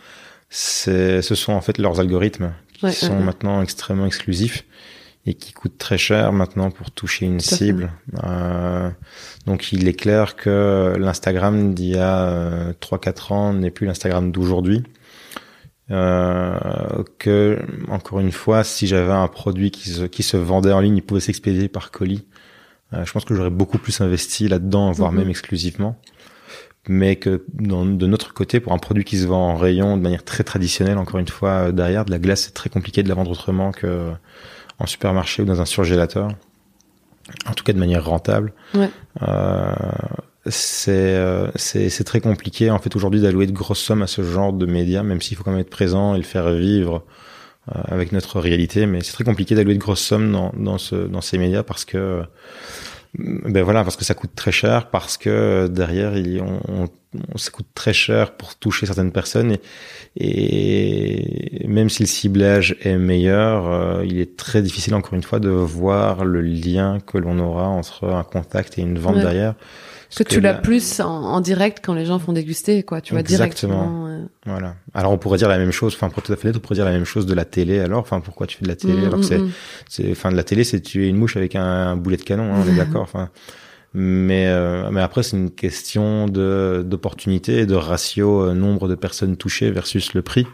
[0.51, 4.65] C'est, ce sont en fait leurs algorithmes qui Ouais, sont ouais, maintenant extrêmement exclusifs
[5.27, 7.93] et qui coûtent très cher maintenant pour toucher une Tout cible.
[8.25, 8.89] Euh,
[9.47, 14.33] donc il est clair que l'Instagram d'il y a euh, 3-4 ans n'est plus l'Instagram
[14.33, 14.85] d'aujourd'hui.
[15.91, 20.81] Euh, que encore une fois, si j'avais un produit qui se, qui se vendait en
[20.81, 22.27] ligne, il pouvait s'expédier par colis.
[22.95, 25.19] Euh, je pense que j'aurais beaucoup plus investi là-dedans, voire Mhm.
[25.19, 25.97] même exclusivement.
[26.89, 30.03] Mais que dans- de notre côté, pour un produit qui se vend en rayon de
[30.03, 33.09] manière très traditionnelle, encore une fois, euh, derrière de la glace, c'est très compliqué de
[33.09, 34.11] la vendre autrement que
[34.79, 36.31] en supermarché ou dans un surgélateur.
[37.47, 38.55] En tout cas, de manière rentable.
[38.75, 38.89] Ouais.
[39.21, 39.75] Euh,
[40.47, 41.49] c'est euh,
[42.07, 45.21] très compliqué en fait aujourd'hui d'allouer de grosses sommes à ce genre de médias, même
[45.21, 47.01] s'il faut quand même être présent et le faire vivre euh,
[47.73, 48.87] avec notre réalité.
[48.87, 51.85] Mais c'est très compliqué d'allouer de grosses sommes dans dans ce dans ces médias parce
[51.85, 52.23] que euh,
[53.19, 56.89] ben voilà parce que ça coûte très cher parce que euh, derrière il on, on-
[57.35, 59.57] on- ça coûte très cher pour toucher certaines personnes
[60.17, 65.23] et, et même si le ciblage est meilleur euh, il est très difficile encore une
[65.23, 69.23] fois de voir le lien que l'on aura entre un contact et une vente Ouais.
[69.23, 69.55] derrière
[70.17, 73.01] Que tu l'as plus en, en direct quand les gens font déguster, quoi.
[73.01, 73.75] Tu vois Exactement.
[73.75, 74.07] directement.
[74.09, 74.75] euh, Voilà.
[74.95, 76.85] Alors on pourrait dire la même chose, enfin pour tout à fait on pourrait dire
[76.87, 78.95] la même chose de la télé alors, enfin pourquoi tu fais de la télé?
[79.03, 79.53] Mm, alors que c'est, mm, mm.
[79.89, 82.55] c'est, enfin de la télé c'est tuer une mouche avec un, un boulet de canon,
[82.55, 83.29] hein, on est d'accord, enfin.
[83.95, 89.37] Mais euh, mais après c'est une question de d'opportunité de ratio euh, nombre de personnes
[89.39, 90.47] touchées versus le prix.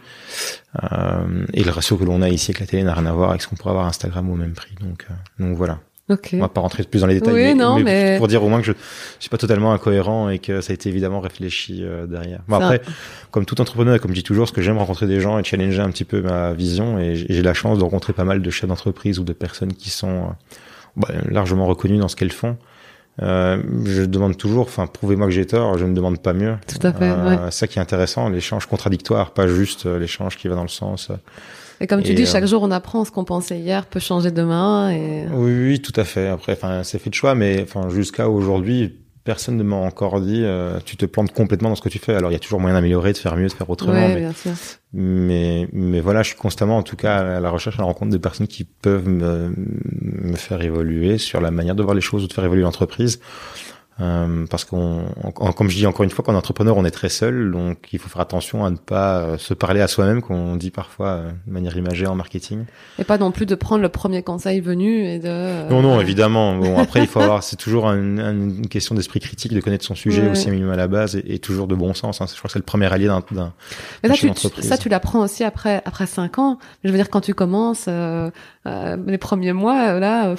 [0.83, 3.31] Euh, et le ratio que l'on a ici avec la télé n'a rien à voir
[3.31, 4.75] avec ce qu'on pourrait avoir Instagram au même prix.
[4.79, 5.79] Donc euh, donc voilà.
[6.07, 6.29] Ok.
[6.33, 8.47] On va pas rentrer plus dans les détails, Oui, mais, non, mais- pour dire au
[8.49, 8.77] moins que je, je
[9.21, 12.41] suis pas totalement incohérent et que ça a été évidemment réfléchi euh, derrière.
[12.47, 12.81] Bon, après,
[13.31, 15.43] comme tout entrepreneur, et comme je dis toujours, ce que j'aime rencontrer des gens et
[15.43, 18.49] challenger un petit peu ma vision, et j'ai la chance de rencontrer pas mal de
[18.51, 20.55] chefs d'entreprise ou de personnes qui sont euh,
[20.95, 22.55] bah, largement reconnues dans ce qu'elles font.
[23.23, 26.55] Euh, je demande toujours, enfin, prouvez-moi que j'ai tort, je ne demande pas mieux.
[26.67, 30.55] Tout à fait, Euh, Ça qui est intéressant, l'échange contradictoire, pas juste l'échange qui va
[30.55, 31.09] dans le sens.
[31.75, 33.85] Euh, Et comme tu Et, dis, euh, chaque jour on apprend ce qu'on pensait hier
[33.85, 36.27] peut changer demain et Oui, oui, tout à fait.
[36.27, 40.41] Après, enfin, c'est fait de choix, mais enfin, jusqu'à aujourd'hui, personne ne m'a encore dit
[40.43, 42.13] euh, tu te plantes complètement dans ce que tu fais.
[42.13, 43.93] Alors il y a toujours moyen d'améliorer, de faire mieux, de faire autrement.
[43.93, 44.51] Ouais, mais, bien sûr.
[44.93, 48.11] mais, mais voilà, je suis constamment en tout cas à la recherche, à la rencontre
[48.11, 52.23] de personnes qui peuvent me, me faire évoluer sur la manière de voir les choses
[52.23, 53.19] ou de faire évoluer l'entreprise.
[54.01, 55.05] Euh, parce qu'on,
[55.55, 58.09] comme je dis encore une fois, qu'en entrepreneur, on est très seul, donc il faut
[58.09, 61.53] faire attention à ne pas euh, se parler à soi-même, qu'on dit parfois euh, de
[61.53, 62.65] manière imagée en marketing.
[62.99, 65.27] Et pas non plus de prendre le premier conseil venu et de.
[65.29, 66.57] euh, Non, non, évidemment.
[66.57, 69.85] Bon, après, il faut avoir, c'est toujours un- un- une question d'esprit critique, de connaître
[69.85, 70.31] son sujet Ouais.
[70.31, 72.19] aussi minimum à la base et, et toujours de bon sens.
[72.19, 72.25] Hein.
[72.29, 73.53] Je crois que c'est le premier allié d'un, d'un
[74.03, 74.29] Mais ça, tu,
[74.61, 76.57] ça, tu l'apprends aussi après après cinq ans.
[76.83, 78.29] Je veux dire, quand tu commences euh,
[78.67, 80.35] euh, les premiers mois, là,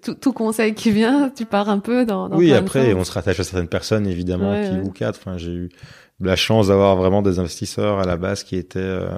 [0.00, 2.28] tout, tout conseil qui vient, tu pars un peu dans.
[2.28, 2.94] dans oui, après.
[3.00, 4.82] On se rattache à certaines personnes, évidemment, Ouais, qui ouais.
[4.82, 5.18] ou quatre.
[5.18, 5.68] Enfin, j'ai eu
[6.20, 9.08] la chance d'avoir vraiment des investisseurs à la base qui étaient euh,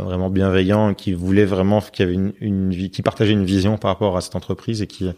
[0.00, 3.90] vraiment bienveillants, qui voulaient vraiment, qui avaient une, une vie, qui partageaient une vision par
[3.90, 5.10] rapport à cette entreprise et qui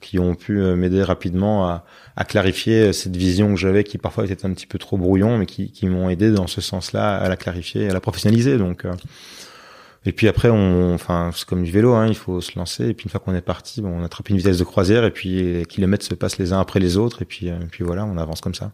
[0.00, 1.84] qui ont pu euh, m'aider rapidement à,
[2.16, 5.44] à clarifier cette vision que j'avais, qui parfois était un petit peu trop brouillon, mais
[5.44, 8.56] qui, qui m'ont aidé dans ce sens-là à la clarifier, à la professionnaliser.
[8.56, 8.92] Donc, euh,
[10.06, 12.88] et puis après, on, enfin, c'est comme du vélo, hein, il faut se lancer.
[12.88, 15.10] Et puis une fois qu'on est parti, bon, on attrape une vitesse de croisière, et
[15.10, 18.04] puis les kilomètres se passent les uns après les autres, et puis, euh, puis voilà,
[18.06, 18.72] on avance comme ça.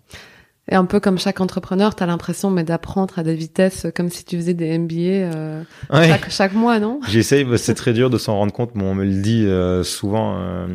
[0.68, 4.10] Et un peu comme chaque entrepreneur, tu as l'impression mais d'apprendre à des vitesses comme
[4.10, 4.94] si tu faisais des MBA
[5.32, 5.62] euh,
[5.92, 6.08] Ouais.
[6.08, 6.98] chaque, chaque mois, non?
[7.08, 9.84] J'essaye, bah, c'est très dur de s'en rendre compte, mais on me le dit euh,
[9.84, 10.66] souvent euh,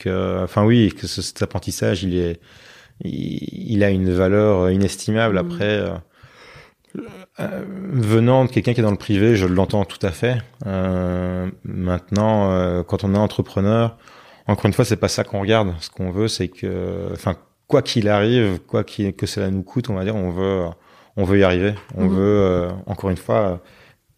[0.00, 2.40] que, enfin oui, que ce- cet apprentissage, il est,
[3.04, 5.34] il, il a une valeur inestimable.
[5.38, 5.46] Mhm.
[5.46, 5.90] Après, euh,
[7.40, 10.38] euh, venant de quelqu'un qui est dans le privé, je l'entends tout à fait.
[10.66, 13.96] Euh, maintenant, euh, quand on est entrepreneur,
[14.46, 15.72] encore une fois, c'est pas ça qu'on regarde.
[15.80, 17.36] Ce qu'on veut, c'est que, enfin,
[17.66, 20.62] quoi qu'il arrive, quoi qu'il- que cela nous coûte, on va dire, on veut,
[21.16, 21.74] on veut y arriver.
[21.96, 22.10] On Mhm.
[22.16, 23.60] veut, euh, encore une fois,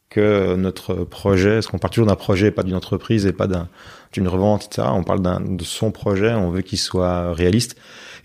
[0.08, 3.46] que notre projet, parce qu'on parle toujours d'un projet, et pas d'une entreprise et pas
[3.46, 3.68] d'un,
[4.12, 4.88] d'une revente, etc.
[4.92, 5.22] On parle
[5.56, 7.76] de son projet, on veut qu'il soit réaliste,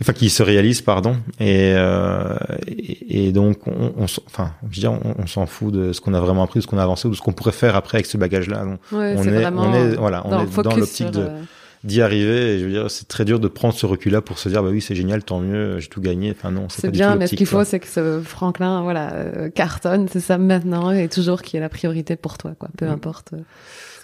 [0.01, 1.17] enfin qu'il se réalise, pardon.
[1.39, 2.35] Et, euh,
[2.67, 6.01] et, et donc, on, on, enfin, je veux dire, on, on s'en fout de ce
[6.01, 7.75] qu'on a vraiment appris, de ce qu'on a avancé, ou de ce qu'on pourrait faire
[7.75, 8.65] après avec ce bagage-là.
[8.65, 11.41] Donc, Ouais, on c'est est, vraiment on est, voilà, on est dans l'optique de euh,
[11.83, 12.55] d'y arriver.
[12.55, 14.69] Et je veux dire, c'est très dur de prendre ce recul-là pour se dire, bah
[14.71, 16.31] oui, c'est génial, tant mieux, j'ai tout gagné.
[16.37, 20.07] Enfin non, c'est bien, mais ce qu'il faut, c'est que ce Franklin, voilà, euh, cartonne,
[20.11, 22.69] c'est ça maintenant, et toujours qui est la priorité pour toi, quoi.
[22.77, 22.91] Peu Mm.
[22.91, 23.33] importe.
[23.33, 23.37] euh.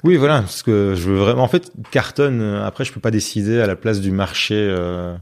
[0.04, 1.44] Oui, voilà, parce que je veux vraiment.
[1.44, 2.42] En fait, cartonne.
[2.66, 5.14] Après, je peux pas décider à la place du marché euh,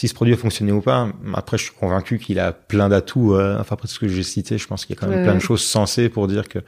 [0.00, 1.08] si ce produit a fonctionné ou pas.
[1.34, 3.34] Après, je suis convaincu qu'il a plein d'atouts.
[3.34, 5.18] euh, enfin, après tout ce que j'ai cité, je pense qu'il y a quand même
[5.18, 6.58] Ouais, plein de choses sensées pour dire que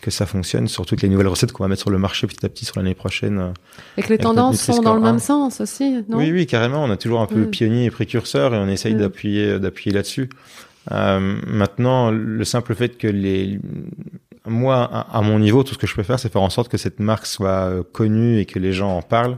[0.00, 0.66] que ça fonctionne.
[0.66, 2.76] Surtout que les nouvelles recettes qu'on va mettre sur le marché petit à petit sur
[2.78, 3.38] l'année prochaine.
[3.38, 3.52] euh,
[3.98, 5.18] Et que les tendances sont dans le même 1.
[5.18, 6.16] sens aussi, non?
[6.16, 6.82] Oui, oui, carrément.
[6.82, 7.50] On a toujours un peu Mm.
[7.50, 8.98] pionnier et précurseur et on essaye Mm.
[8.98, 10.30] d'appuyer d'appuyer là-dessus.
[10.90, 13.60] Euh, maintenant, le simple fait que les
[14.46, 16.70] moi, à, à mon niveau, tout ce que je peux faire, c'est faire en sorte
[16.70, 19.36] que cette marque soit euh, connue et que les gens en parlent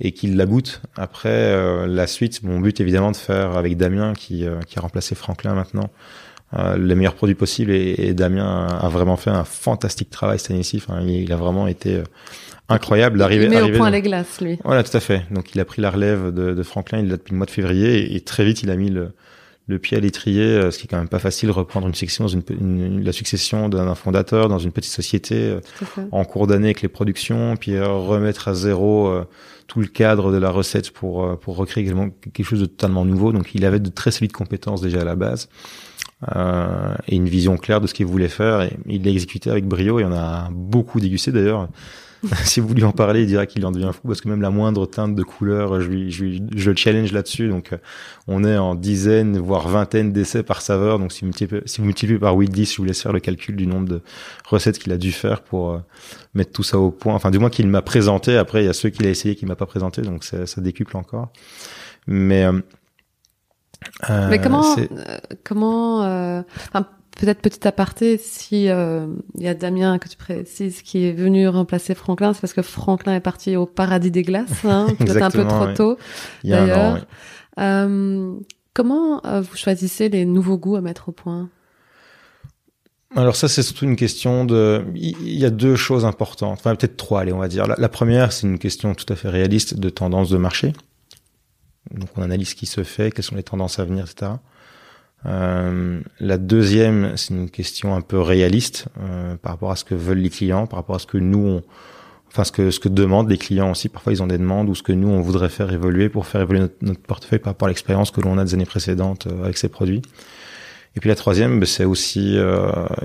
[0.00, 0.82] et qu'ils la goûtent.
[0.96, 4.82] Après, euh, la suite, mon but évidemment de faire avec Damien qui, euh, qui a
[4.82, 5.90] remplacé Franklin maintenant
[6.54, 10.52] euh, les meilleurs produits possibles et, et Damien a vraiment fait un fantastique travail cette
[10.52, 10.76] année-ci.
[10.86, 12.02] Enfin, il, il a vraiment été euh,
[12.68, 14.58] incroyable d'arriver Il met au point dans- les glaces, lui.
[14.64, 15.22] voilà, tout à fait.
[15.30, 17.50] Donc il a pris la relève de, de Franklin, il l'a depuis le mois de
[17.50, 19.12] février, et, et très vite il a mis le,
[19.68, 22.24] le pied à l'étrier, euh, ce qui est quand même pas facile, reprendre une section
[22.24, 25.60] dans une, une- la succession d'un fondateur dans une petite société euh,
[26.12, 29.24] en cours d'année avec les productions, puis euh, remettre à zéro euh,
[29.66, 31.84] tout le cadre de la recette pour euh, pour recréer
[32.32, 33.32] quelque chose de totalement nouveau.
[33.32, 35.48] Donc il avait de très solides compétences déjà à la base.
[36.34, 39.66] euh, et une vision claire de ce qu'il voulait faire et il l'a exécuté avec
[39.66, 41.68] brio et on a beaucoup dégusté d'ailleurs
[42.44, 44.50] si vous lui en parlez, il dira qu'il en devient fou parce que même la
[44.50, 47.48] moindre teinte de couleur, je lui, je, lui- je le challenge là-dessus.
[47.48, 47.78] Donc, euh,
[48.26, 50.98] on est en dizaines, voire vingtaine d'essais par saveur.
[50.98, 53.20] Donc, si vous multipliez, si vous multipliez par 8, 10, je vous laisse faire le
[53.20, 54.00] calcul du nombre de
[54.46, 55.78] recettes qu'il a dû faire pour euh,
[56.34, 57.14] mettre tout ça au point.
[57.14, 58.36] Enfin, du moins qu'il m'a présenté.
[58.36, 60.02] Après, il y a ceux qu'il a essayé qu'il m'a pas présenté.
[60.02, 61.28] Donc, ça, ça décuple encore.
[62.06, 62.60] Mais, euh,
[64.10, 66.86] euh, Mais comment, euh, comment, euh, enfin,
[67.16, 69.06] peut-être petit aparté, si euh,
[69.36, 72.62] il y a Damien que tu précises qui est venu remplacer Franklin, c'est parce que
[72.62, 75.98] Franklin est parti au paradis des glaces, hein, peut-être un peu trop tôt.
[76.44, 77.00] d'ailleurs, oui.
[77.58, 78.34] Euh,
[78.74, 81.48] comment euh, vous choisissez les nouveaux goûts à mettre au point?
[83.14, 84.84] Alors ça, c'est surtout une question de...
[84.94, 87.66] Il y a deux choses importantes, enfin peut-être trois, allez, on va dire.
[87.66, 90.74] La, la première, c'est une question tout à fait réaliste de tendance de marché.
[91.92, 94.32] Donc on analyse ce qui se fait, quelles sont les tendances à venir, etc.
[95.26, 99.94] Euh, la deuxième, c'est une question un peu réaliste euh, par rapport à ce que
[99.94, 101.60] veulent les clients, par rapport à ce que nous,
[102.28, 103.88] enfin ce que ce que demandent les clients aussi.
[103.88, 106.42] Parfois, ils ont des demandes ou ce que nous on voudrait faire évoluer pour faire
[106.42, 109.56] évoluer notre, portefeuille par rapport à l'expérience que l'on a des années précédentes euh, avec
[109.58, 110.02] ces produits.
[110.94, 112.38] Et puis la troisième, ben, c'est aussi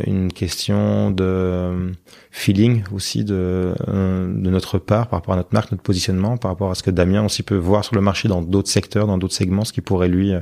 [0.08, 1.92] une question de
[2.30, 6.72] feeling aussi de, de notre part par rapport à notre marque, notre positionnement, par rapport
[6.72, 9.34] à ce que Damien aussi peut voir sur le marché dans d'autres secteurs, dans d'autres
[9.34, 10.34] segments, ce qui pourrait lui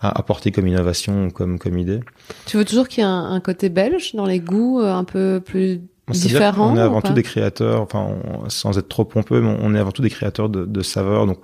[0.00, 2.00] apporter comme innovation, comme comme idée.
[2.46, 5.80] Tu veux toujours qu'il y ait un, côté belge dans les goûts un peu plus
[6.10, 8.08] différents On est avant tout des créateurs, enfin
[8.48, 11.26] sans être trop pompeux, mais on est avant tout des créateurs de, de saveurs.
[11.26, 11.38] Donc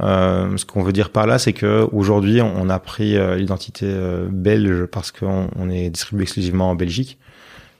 [0.00, 3.86] euh, ce qu'on veut dire par là, c'est que aujourd'hui, on a pris euh, l'identité
[3.88, 7.18] euh, belge parce qu'on on est distribué exclusivement en Belgique.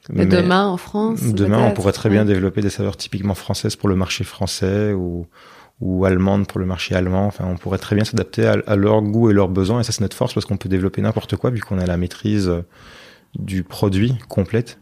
[0.08, 3.88] Mais, demain en France Demain, on pourrait très bien développer des saveurs typiquement françaises pour
[3.88, 5.26] le marché français ou
[5.80, 7.26] ou allemandes pour le marché allemand.
[7.26, 9.80] Enfin, on pourrait très bien s'adapter à, leur goût et leurs besoins.
[9.80, 11.96] Et ça, c'est notre force parce qu'on peut développer n'importe quoi vu qu'on a la
[11.96, 12.50] maîtrise
[13.38, 14.78] du produit complète.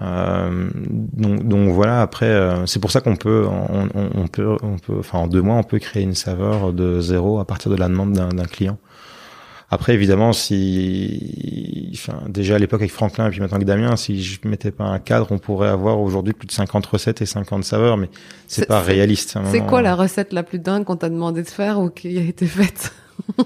[0.00, 2.02] Euh, donc, donc, voilà.
[2.02, 5.56] Après, euh, c'est pour ça qu'on peut, on, peut, on peut, enfin en deux mois,
[5.56, 8.78] on peut créer une saveur de zéro à partir de la demande d'un client.
[9.74, 14.22] Après, évidemment, si, enfin, déjà à l'époque avec Franklin et puis maintenant avec Damien, si
[14.22, 17.64] je mettais pas un cadre, on pourrait avoir aujourd'hui plus de 50 recettes et 50
[17.64, 18.10] saveurs, mais
[18.48, 19.38] c'est pas réaliste.
[19.50, 22.22] C'est quoi la recette la plus dingue qu'on t'a demandé de faire ou qui a
[22.22, 22.92] été faite?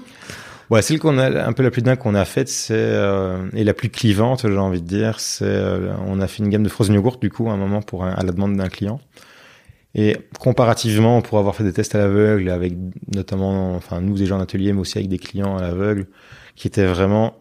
[0.69, 3.63] Ouais, celle qu'on a un peu la plus dingue qu'on a faite, c'est euh, et
[3.63, 6.67] la plus clivante, j'ai envie de dire, c'est euh, on a fait une gamme de
[6.67, 8.99] frozen yogurt du coup à un moment pour à la demande d'un client.
[9.97, 12.73] Et comparativement, pour avoir fait des tests à l'aveugle avec
[13.13, 16.05] notamment, enfin nous des gens d'atelier, mais aussi avec des clients à l'aveugle,
[16.55, 17.35] qui étaient vraiment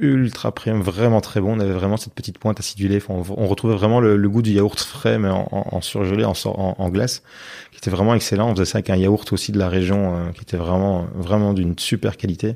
[0.00, 1.56] ultra premium, vraiment très bon.
[1.56, 3.00] On avait vraiment cette petite pointe acidulée.
[3.08, 7.22] on, retrouvait vraiment le, goût du yaourt frais, mais en, en, surgelé, en, en, glace,
[7.70, 8.48] qui était vraiment excellent.
[8.48, 11.52] On faisait ça avec un yaourt aussi de la région, euh, qui était vraiment, vraiment
[11.52, 12.54] d'une super qualité.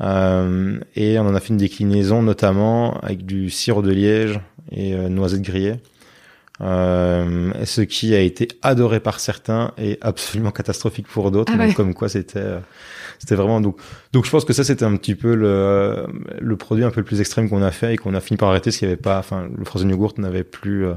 [0.00, 4.94] Euh, et on en a fait une déclinaison, notamment avec du sirop de liège et
[4.94, 5.76] euh, noisettes grillées.
[6.60, 11.52] Euh, ce qui a été adoré par certains et absolument catastrophique pour d'autres.
[11.56, 12.58] Ah comme quoi, c'était euh,
[13.18, 13.76] c'était vraiment donc
[14.12, 16.06] donc je pense que ça c'était un petit peu le
[16.40, 18.48] le produit un peu le plus extrême qu'on a fait et qu'on a fini par
[18.48, 20.94] arrêter parce qu'il n'y avait pas enfin le frozen yogurt n'avait plus euh,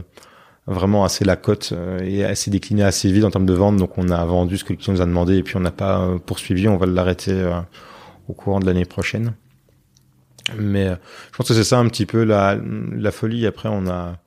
[0.66, 3.78] vraiment assez la cote euh, et assez décliné assez vite en termes de vente.
[3.78, 5.72] Donc on a vendu ce que le client nous a demandé et puis on n'a
[5.72, 6.68] pas poursuivi.
[6.70, 7.39] On va l'arrêter
[8.28, 9.36] au courant de l'année prochaine.
[10.57, 10.88] Mais
[11.32, 12.57] je pense que c'est ça un petit peu la
[12.93, 13.45] la folie.
[13.45, 14.18] Après on a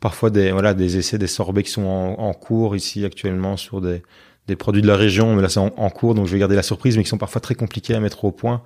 [0.00, 4.02] parfois des voilà des essais des sorbets qui sont en, cours ici actuellement sur des
[4.48, 6.62] des produits de la région, mais là c'est en, cours, donc je vais garder la
[6.62, 8.62] surprise, mais qui sont parfois très compliqués à mettre au point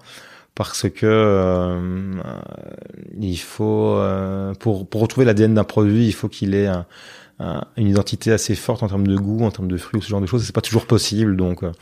[0.55, 2.15] parce que euh,
[3.21, 6.71] il faut euh, pour pour retrouver l'ADN d'un produit, il faut qu'il ait
[7.77, 10.21] une identité assez forte en termes de goût, en termes de fruits ou ce genre
[10.21, 10.45] de choses.
[10.45, 11.73] C'est pas toujours possible, donc euh,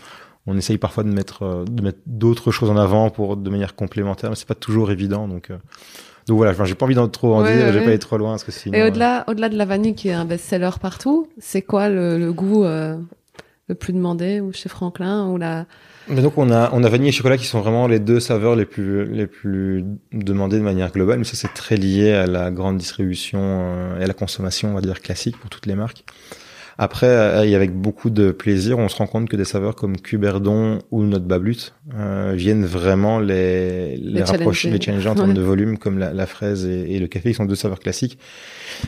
[0.46, 4.30] on essaye parfois de mettre de mettre d'autres choses en avant pour de manière complémentaire,
[4.30, 5.28] mais c'est pas toujours évident.
[5.28, 5.50] Donc
[6.26, 8.30] donc voilà, j'ai pas envie d'en trop en dire, je vais pas aller trop loin
[8.32, 8.78] parce que sinon.
[8.78, 12.32] Et au-delà, au-delà de la vanille qui est un best-seller partout, c'est quoi le, le
[12.32, 12.64] goût
[13.68, 15.66] le plus demandé ou chez Franklin ou la
[16.08, 18.56] mais donc on a on a vanille et chocolat qui sont vraiment les deux saveurs
[18.56, 22.50] les plus les plus demandées de manière globale mais ça c'est très lié à la
[22.50, 26.04] grande distribution euh, et à la consommation on va dire classique pour toutes les marques
[26.78, 29.96] après, euh, et avec beaucoup de plaisir, on se rend compte que des saveurs comme
[29.96, 35.42] Cuberdon ou notre Bablut euh, viennent vraiment les, les, rapprocher, les challenger en termes de
[35.42, 38.18] volume, comme la, la fraise et, et, le café, qui sont deux saveurs classiques.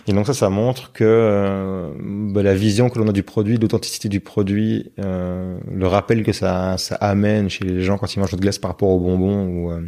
[0.06, 1.90] Et donc ça, ça montre que euh,
[2.32, 6.32] bah, la vision que l'on a du produit, l'authenticité du produit, euh, le rappel que
[6.32, 9.46] ça, ça amène chez les gens quand ils mangent notre glace par rapport aux bonbons
[9.46, 9.80] ou euh,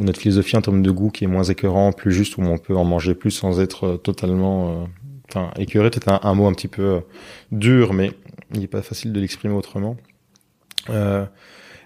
[0.00, 2.76] notre philosophie en termes de goût qui est moins écœurant, plus juste, où on peut
[2.76, 4.88] en manger plus sans être totalement
[5.28, 7.00] enfin écœuré peut-être un, mot un petit peu euh,
[7.52, 8.12] dur, mais
[8.54, 9.96] il n'est pas facile de l'exprimer autrement.
[10.90, 11.24] Euh,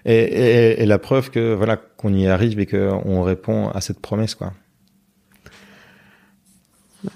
[0.05, 3.99] et, et, et, la preuve que voilà qu'on y arrive et qu'on répond à cette
[3.99, 4.53] promesse quoi.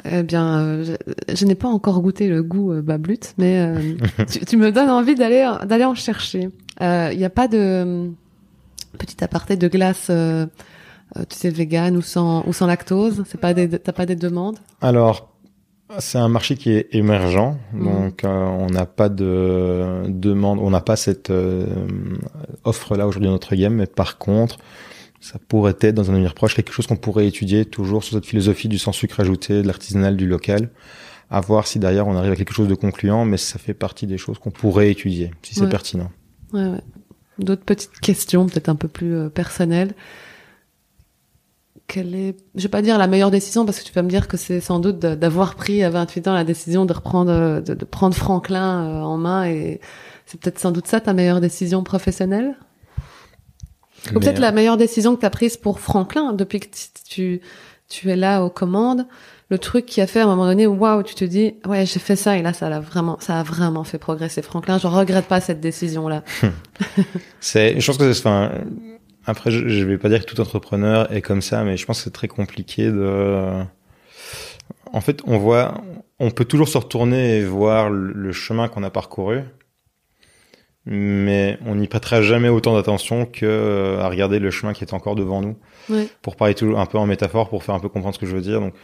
[0.04, 0.96] Eh bien, euh,
[1.34, 3.96] je, n'ai pas encore goûté le goût euh, bablut, mais euh,
[4.30, 6.50] tu, tu, me donnes envie d'aller d'aller en chercher.
[6.82, 8.10] Il n'y a pas de
[8.98, 13.24] petit aparté de glace, tu sais, vegan ou sans ou sans lactose?
[13.28, 14.58] C'est pas des t'as pas des demandes?
[14.82, 15.35] Alors
[16.00, 17.84] c'est un marché qui est émergent, mmh.
[17.84, 21.68] donc euh, on n'a pas de demande, on n'a pas cette euh,
[22.64, 24.58] offre là aujourd'hui dans notre gamme, mais par contre,
[25.22, 28.26] ça pourrait être dans un avenir proche quelque chose qu'on pourrait étudier toujours sur cette
[28.26, 30.70] philosophie du sans sucre ajouté, de l'artisanal, du local,
[31.30, 34.08] à voir si derrière on arrive à quelque chose de concluant, mais ça fait partie
[34.08, 36.12] des choses qu'on pourrait étudier si c'est pertinent.
[36.54, 36.82] Ouais, ouais.
[37.38, 39.94] D'autres petites questions, peut-être un peu plus euh, personnelles
[41.88, 44.28] quelle est, je vais pas dire la meilleure décision parce que tu vas me dire
[44.28, 48.16] que c'est sans doute d'avoir pris à 28 ans la décision de reprendre, de, prendre
[48.16, 49.80] Franklin euh, en main et
[50.26, 52.56] c'est peut-être sans doute ça ta meilleure décision professionnelle?
[54.14, 56.68] Ou peut-être la meilleure décision que tu as prise pour Franklin depuis que
[57.10, 57.42] tu,
[57.90, 59.08] tu es là aux commandes.
[59.50, 62.00] Le truc qui a fait à un moment donné, waouh, tu te dis, ouais, j'ai
[62.00, 64.80] fait ça et là, ça a vraiment, ça a vraiment fait progresser Franklin.
[64.80, 66.24] Je regrette pas cette décision-là.
[67.40, 68.52] c'est, je pense que c'est, enfin,
[69.26, 72.00] après, je, je vais pas dire que tout entrepreneur est comme ça, mais je pense
[72.00, 73.64] que c'est très compliqué de.
[74.94, 75.82] En fait, on voit,
[76.20, 79.42] on peut toujours se retourner et voir le chemin qu'on a parcouru,
[80.86, 85.16] mais on n'y prêtera jamais autant d'attention que à regarder le chemin qui est encore
[85.16, 85.58] devant nous.
[85.90, 86.08] Ouais.
[86.22, 88.36] Pour parler toujours un peu en métaphore, pour faire un peu comprendre ce que je
[88.36, 88.62] veux dire.
[88.62, 88.76] Donc,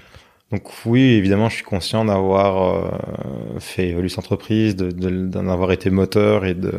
[0.51, 5.47] donc oui, évidemment, je suis conscient d'avoir euh, fait évoluer cette entreprise, d'en de, d'en
[5.47, 6.73] avoir été moteur et de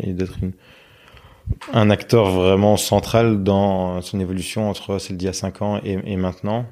[0.00, 0.52] et d'être une
[1.72, 5.98] un acteur vraiment central dans son évolution entre celle d'il y a cinq ans et,
[6.04, 6.66] et maintenant.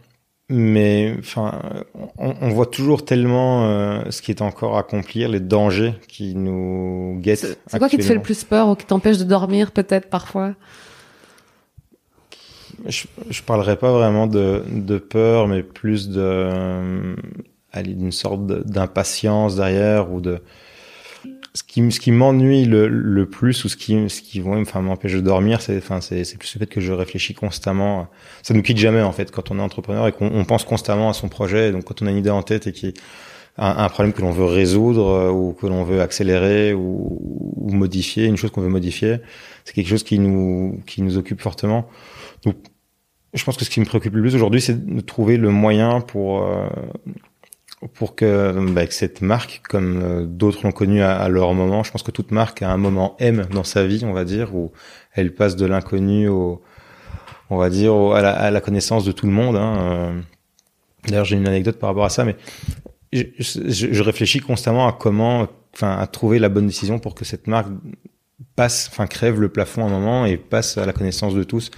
[0.48, 1.62] Mais enfin,
[2.18, 6.34] on, on, voit toujours tellement euh, ce qui est encore à accomplir, les dangers qui
[6.34, 7.58] nous guettent.
[7.68, 10.54] C'est quoi qui te fait le plus peur ou qui t'empêche de dormir peut-être parfois?
[12.86, 17.16] Je, je parlerai pas vraiment de, de peur, mais plus de euh,
[17.80, 20.42] d'une sorte d'impatience derrière ou de
[21.54, 25.12] ce qui, ce qui m'ennuie le, le, plus ou ce qui, ce qui enfin, m'empêche
[25.12, 28.08] de dormir, c'est, enfin, c'est, c'est plus le fait que je réfléchis constamment.
[28.42, 31.12] Ça nous quitte jamais, en fait, quand on est entrepreneur et qu'on pense constamment à
[31.12, 31.70] son projet.
[31.70, 32.94] Donc, quand on a une idée en tête et qui
[33.58, 37.72] un, un problème que l'on veut résoudre euh, ou que l'on veut accélérer ou, ou,
[37.72, 39.18] modifier, une chose qu'on veut modifier,
[39.64, 41.86] c'est quelque chose qui nous, qui nous occupe fortement.
[42.44, 42.56] Donc,
[43.34, 46.00] je pense que ce qui me préoccupe le plus aujourd'hui, c'est de trouver le moyen
[46.00, 46.68] pour, euh,
[47.88, 51.90] pour que, bah, que cette marque, comme euh, d'autres l'ont connue à, leur moment, je
[51.90, 54.72] pense que toute marque a un moment M dans sa vie, on va dire, où
[55.12, 56.62] elle passe de l'inconnu au,
[57.50, 59.56] on va dire, à, la, connaissance de tout le monde.
[59.56, 59.76] Hein.
[59.80, 60.20] Euh.
[61.08, 62.36] D'ailleurs, j'ai une anecdote par rapport à ça, mais
[63.12, 67.68] je, réfléchis constamment à comment, enfin, à trouver la bonne décision pour que cette marque
[68.54, 71.70] passe, enfin, crève le plafond à un moment et passe à la connaissance de tous.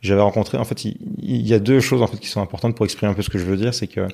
[0.00, 2.76] J'avais rencontré, en fait, il, il y a deux choses en fait qui sont importantes
[2.76, 4.06] pour exprimer un peu ce que je veux dire, c'est que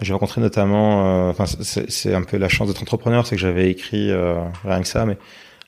[0.00, 3.70] j'ai rencontré notamment, euh, enfin c'est un peu la chance d'être entrepreneur, c'est que j'avais
[3.70, 5.18] écrit euh, rien que ça, mais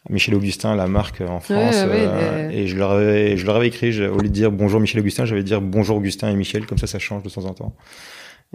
[0.08, 3.56] Michel Augustin, la marque en France, ouais, ouais, euh, et je leur avais, je leur
[3.56, 6.66] avais écrit, au lieu de dire bonjour Michel Augustin, j'avais dire bonjour Augustin et Michel,
[6.66, 7.74] comme ça ça change de temps en temps.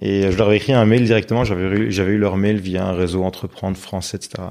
[0.01, 2.93] Et je leur avais écrit un mail directement, j'avais j'avais eu leur mail via un
[2.93, 4.43] réseau entreprendre français, etc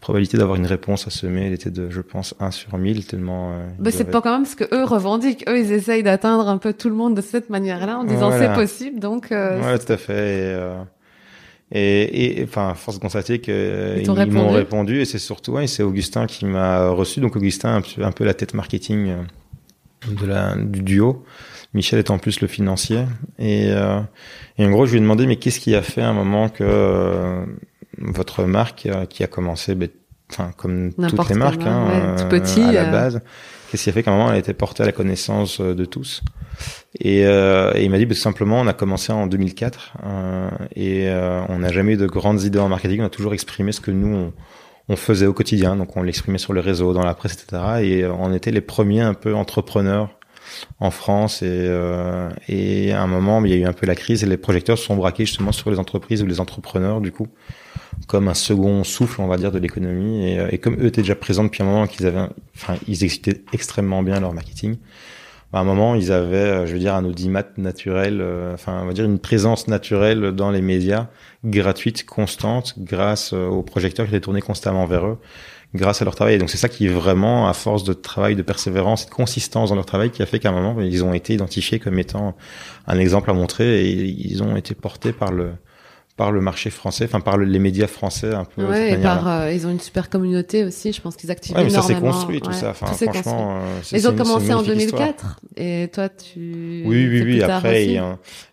[0.00, 3.52] probabilité d'avoir une réponse à ce mail était de, je pense, 1 sur 1000, tellement...
[3.52, 5.44] Euh, bah, c'est pas quand même ce que eux revendiquent.
[5.48, 8.54] Eux, ils essayent d'atteindre un peu tout le monde de cette manière-là, en disant voilà.
[8.54, 9.32] c'est possible, donc...
[9.32, 10.12] Euh, ouais, tout à fait.
[10.12, 10.82] Et, euh,
[11.72, 15.66] et, et, enfin, force de constater qu'ils euh, ils, m'ont répondu, et c'est surtout, ouais,
[15.66, 17.20] c'est Augustin qui m'a reçu.
[17.20, 19.14] Donc Augustin, un peu, un peu la tête marketing
[20.06, 21.24] de la, du duo.
[21.74, 23.04] Michel est en plus le financier.
[23.38, 24.00] Et, euh,
[24.56, 26.48] et en gros, je lui ai demandé, mais qu'est-ce qui a fait à un moment
[26.48, 27.44] que
[28.00, 29.88] votre marque euh, qui a commencé, ben,
[30.30, 32.90] enfin comme toutes les marques, hein, ouais, tout petit, à la euh...
[32.90, 33.20] base,
[33.70, 35.74] qu'est-ce qui a fait qu'à un moment elle a été portée à la connaissance euh,
[35.74, 36.22] de tous.
[37.00, 40.50] Et, euh, et il m'a dit, ben, tout simplement, on a commencé en 2004 euh,
[40.74, 43.02] et euh, on n'a jamais eu de grandes idées en marketing.
[43.02, 44.32] On a toujours exprimé ce que nous on,
[44.88, 45.76] on faisait au quotidien.
[45.76, 47.62] Donc on l'exprimait sur le réseau, dans la presse, etc.
[47.82, 50.10] Et on était les premiers un peu entrepreneurs
[50.80, 53.94] en France et, euh, et à un moment il y a eu un peu la
[53.94, 57.12] crise et les projecteurs se sont braqués justement sur les entreprises ou les entrepreneurs du
[57.12, 57.28] coup
[58.06, 60.30] comme un second souffle, on va dire, de l'économie.
[60.30, 63.04] Et, euh, et, comme eux étaient déjà présents depuis un moment, qu'ils avaient, enfin, ils
[63.04, 64.76] exécutaient extrêmement bien leur marketing.
[65.52, 68.86] À un moment, ils avaient, euh, je veux dire, un audimat naturel, euh, enfin, on
[68.86, 71.08] va dire une présence naturelle dans les médias,
[71.44, 75.18] gratuite, constante, grâce aux projecteurs qui étaient tournés constamment vers eux,
[75.74, 76.34] grâce à leur travail.
[76.34, 79.70] Et donc c'est ça qui est vraiment, à force de travail, de persévérance, de consistance
[79.70, 82.36] dans leur travail, qui a fait qu'à un moment, ils ont été identifiés comme étant
[82.86, 85.52] un exemple à montrer et ils ont été portés par le
[86.18, 88.64] par le marché français, enfin par les médias français un peu.
[88.64, 90.92] Ouais, et par euh, ils ont une super communauté aussi.
[90.92, 91.88] Je pense qu'ils activent ouais, mais énormément.
[91.88, 92.70] ça s'est construit tout ouais, ça.
[92.70, 96.82] Enfin, franchement, euh, ils ont commencé en 2004 et toi tu.
[96.84, 97.42] Oui, oui, oui.
[97.42, 98.00] Après,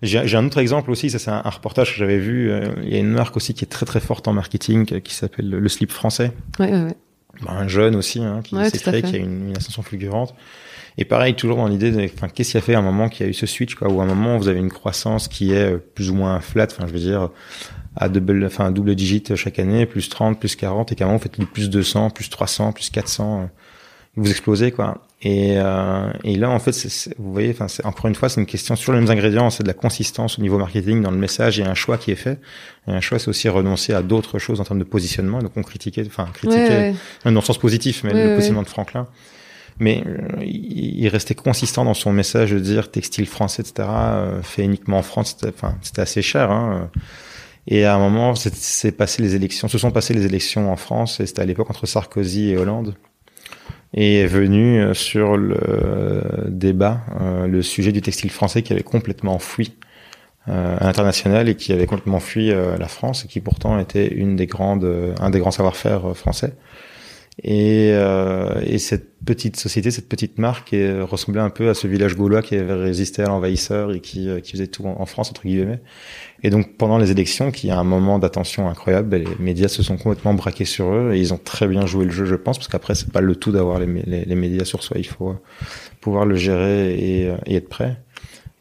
[0.03, 1.09] j'ai un autre exemple aussi.
[1.09, 2.51] Ça, c'est un, un, reportage que j'avais vu.
[2.51, 5.15] Euh, il y a une marque aussi qui est très très forte en marketing qui
[5.15, 6.31] s'appelle le, le, slip français.
[6.59, 6.95] Ouais, ouais, ouais.
[7.41, 10.35] Bah, un jeune aussi hein, qui s'est créé, qui a une, une ascension fulgurante.
[10.97, 13.25] Et pareil, toujours dans l'idée de, enfin, qu'est-ce qui a fait à un moment qu'il
[13.25, 15.51] y a eu ce switch, quoi, ou à un moment vous avez une croissance qui
[15.51, 17.29] est euh, plus ou moins flat, enfin, je veux dire,
[17.95, 21.17] à double, enfin, double digit chaque année, plus 30, plus 40, et qu'à un moment
[21.17, 23.45] vous faites plus 200, plus 300, plus 400, euh,
[24.15, 25.01] vous explosez, quoi.
[25.21, 28.15] Et, euh, et là, en fait, c est, c est, vous voyez, enfin, encore une
[28.15, 31.01] fois, c'est une question sur les mêmes ingrédients, c'est de la consistance au niveau marketing
[31.01, 31.57] dans le message.
[31.57, 32.39] Il y a un choix qui est fait.
[32.87, 35.39] Et un choix, c'est aussi renoncer à d'autres choses en termes de positionnement.
[35.39, 37.31] Donc, on critiquait, enfin, critiquait, ouais, ouais.
[37.31, 39.07] dans le sens positif, mais ouais, le positionnement de Franklin
[39.79, 44.63] mais euh, il restait consistant dans son message de dire textile français, etc., euh, fait
[44.63, 45.37] uniquement en France,
[45.81, 46.51] c'était, assez cher.
[46.51, 46.89] Hein.
[47.67, 51.19] Et à un moment, c'est, passé les élections, se sont passées les élections en France,
[51.19, 52.95] et c'était à l'époque entre Sarkozy et Hollande.
[53.93, 58.83] Et est venu euh, sur le débat euh, le sujet du textile français qui avait
[58.83, 59.73] complètement fui
[60.49, 64.35] euh, à l'international et qui avait complètement fui la France et qui pourtant était une
[64.35, 66.53] des grandes, un des grands savoir-faire français.
[67.43, 71.85] Et, euh, et cette petite société, cette petite marque, est, ressemblait un peu à ce
[71.85, 75.43] village gaulois qui avait résisté à l'envahisseur et qui, qui faisait tout en, France entre
[75.43, 75.81] guillemets.
[76.43, 79.83] Et donc pendant les élections, qui a un moment d'attention incroyable, ben, les médias se
[79.83, 82.57] sont complètement braqués sur eux et ils ont très bien joué le jeu, je pense,
[82.57, 85.35] parce qu'après c'est pas le tout d'avoir les, les, les, médias sur soi, il faut
[85.99, 87.97] pouvoir le gérer et, et être prêt.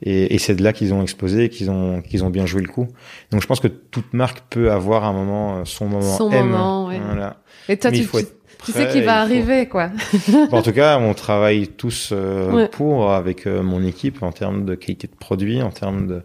[0.02, 2.60] Et, et c'est de là qu'ils ont explosé et qu'ils ont qu'ils ont bien joué
[2.60, 2.88] le coup.
[3.30, 6.46] Donc je pense que toute marque peut avoir un moment son moment son M.
[6.46, 7.00] Moment, ouais.
[7.04, 7.40] Voilà.
[7.68, 9.66] Et toi, Mais tu, il faut tu, être tu prêt, sais qu'il va faut- arriver,
[9.68, 9.90] quoi.
[10.52, 12.68] En tout cas, on travaille tous euh, Ouais.
[12.68, 16.22] pour avec euh, mon équipe en termes de qualité de produit, en termes de,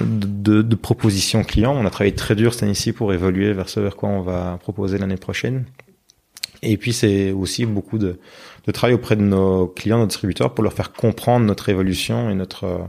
[0.00, 1.74] de, de propositions clients.
[1.76, 4.58] On a travaillé très dur cette année-ci pour évoluer vers ce vers quoi on va
[4.62, 5.64] proposer l'année prochaine.
[6.62, 8.18] Et puis c'est aussi beaucoup de,
[8.66, 12.34] de travail auprès de nos clients, nos distributeurs, pour leur faire comprendre notre évolution et
[12.34, 12.80] notre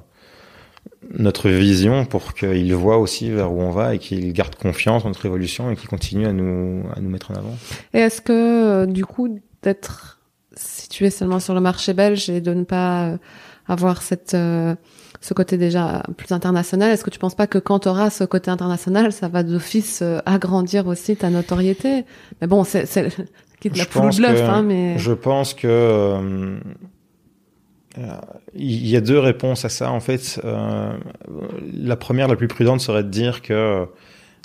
[1.17, 5.07] notre vision pour qu'ils voient aussi vers où on va et qu'ils gardent confiance en
[5.09, 7.55] notre évolution et qu'ils continuent à nous à nous mettre en avant.
[7.93, 10.19] Et est-ce que, euh, du coup, d'être
[10.55, 13.17] situé seulement sur le marché belge et de ne pas euh,
[13.67, 14.75] avoir cette, euh,
[15.21, 18.23] ce côté déjà plus international, est-ce que tu penses pas que quand tu auras ce
[18.23, 22.05] côté international, ça va d'office agrandir aussi ta notoriété?
[22.41, 22.85] Mais bon, c'est
[23.59, 26.57] quitte la Je pense que- hein, mais Je pense que euh,
[28.55, 29.91] il y a deux réponses à ça.
[29.91, 30.93] En fait, euh,
[31.73, 33.85] la première, la plus prudente, serait de dire que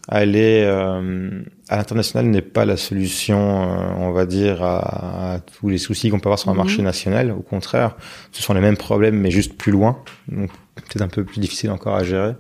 [0.09, 5.68] aller euh, à l'international n'est pas la solution, euh, on va dire, à, à tous
[5.68, 6.59] les soucis qu'on peut avoir sur un Mhm.
[6.59, 7.32] marché national.
[7.32, 7.97] Au contraire,
[8.30, 9.99] ce sont les mêmes problèmes, mais juste plus loin.
[10.28, 12.34] Donc, peut-être un peu plus difficile encore à gérer.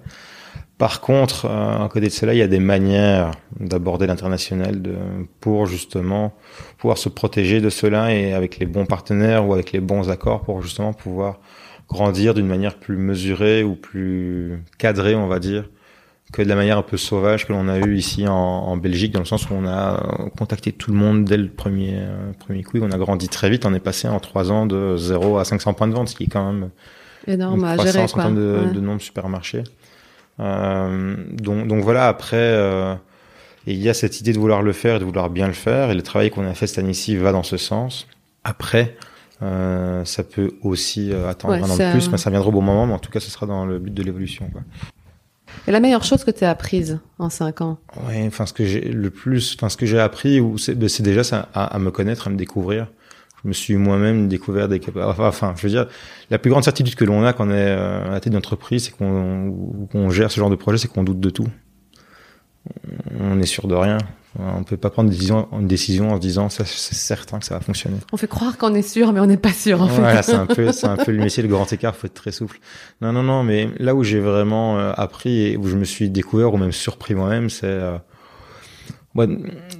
[0.78, 4.82] Par contre, euh, à côté de cela, il y a des manières d'aborder l'international
[5.40, 6.34] pour justement
[6.78, 10.42] pouvoir se protéger de cela et avec les bons partenaires ou avec les bons accords
[10.42, 11.38] pour justement pouvoir
[11.88, 15.70] grandir d'une manière plus mesurée ou plus cadrée, on va dire,
[16.32, 19.12] que de la manière un peu sauvage que l'on a eu ici en, en Belgique,
[19.12, 22.32] dans le sens où on a euh, contacté tout le monde dès le premier, euh,
[22.38, 22.78] premier coup.
[22.82, 23.64] On a grandi très vite.
[23.64, 26.24] On est passé en trois ans de 0 à 500 points de vente, ce qui
[26.24, 26.70] est quand même
[27.28, 28.24] énorme une à gérer, quoi.
[28.24, 28.72] en termes de, Ouais.
[28.74, 29.62] de nombre de supermarchés.
[30.40, 32.94] Euh, donc, donc voilà, après, euh,
[33.66, 35.90] il y a cette idée de vouloir le faire et de vouloir bien le faire,
[35.90, 38.06] et le travail qu'on a fait cette année-ci va dans ce sens.
[38.44, 38.96] Après,
[39.42, 42.52] euh, ça peut aussi euh, attendre Ouais, un an de plus, mais ça viendra au
[42.52, 44.48] bon moment, mais en tout cas, ce sera dans le but de l'évolution.
[45.66, 47.78] Et la meilleure chose que tu as apprise en cinq ans?
[48.06, 51.02] Ouais, enfin ce que j'ai le plus, enfin ce que j'ai appris, ou ben, c'est
[51.02, 52.88] déjà ça, à, à me connaître, à me découvrir.
[53.46, 55.22] Je me suis moi-même découvert des capacités.
[55.22, 55.86] Enfin, je veux dire,
[56.30, 58.86] la plus grande certitude que l'on a quand on est euh, à la tête d'entreprise,
[58.86, 61.46] c'est qu'on qu'on gère ce genre de projet, c'est qu'on doute de tout.
[63.20, 63.98] On est sûr de rien.
[64.38, 67.44] On peut pas prendre une décision, une décision en se disant ça, c'est certain que
[67.44, 67.98] ça va fonctionner.
[68.12, 70.32] On fait croire qu'on est sûr, mais on n'est pas sûr, en Voilà, fait.
[70.32, 72.58] c'est un peu, c'est un peu le métier, le grand écart, faut être très souple.
[73.00, 76.10] Non, non, non, mais là où j'ai vraiment euh, appris et où je me suis
[76.10, 77.96] découvert ou même surpris moi-même, c'est, euh,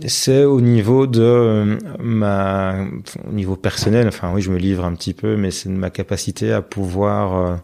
[0.07, 2.87] c'est au niveau de euh, ma,
[3.29, 4.09] au niveau personnel.
[4.09, 7.61] Enfin, oui, je me livre un petit peu, mais c'est de ma capacité à pouvoir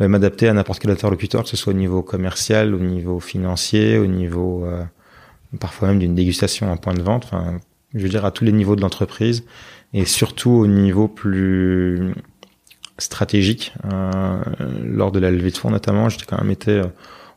[0.00, 3.98] euh, m'adapter à n'importe quel interlocuteur, que ce soit au niveau commercial, au niveau financier,
[3.98, 4.84] au niveau euh,
[5.60, 7.24] parfois même d'une dégustation en point de vente.
[7.24, 7.60] Enfin,
[7.94, 9.44] je veux dire à tous les niveaux de l'entreprise
[9.92, 12.12] et surtout au niveau plus
[12.98, 13.72] stratégique.
[13.92, 14.42] Euh,
[14.84, 16.86] lors de la levée de fonds notamment, j'étais quand même été euh,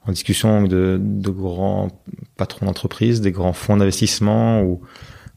[0.08, 1.90] en discussion de, de grands
[2.38, 4.82] patrons d'entreprise, des grands fonds d'investissement ou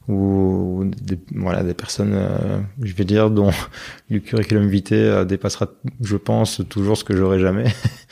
[0.07, 3.51] ou des, voilà des personnes, euh, je vais dire, dont
[4.09, 5.67] le curriculum vitae euh, dépassera,
[6.01, 7.65] je pense, toujours ce que j'aurai jamais.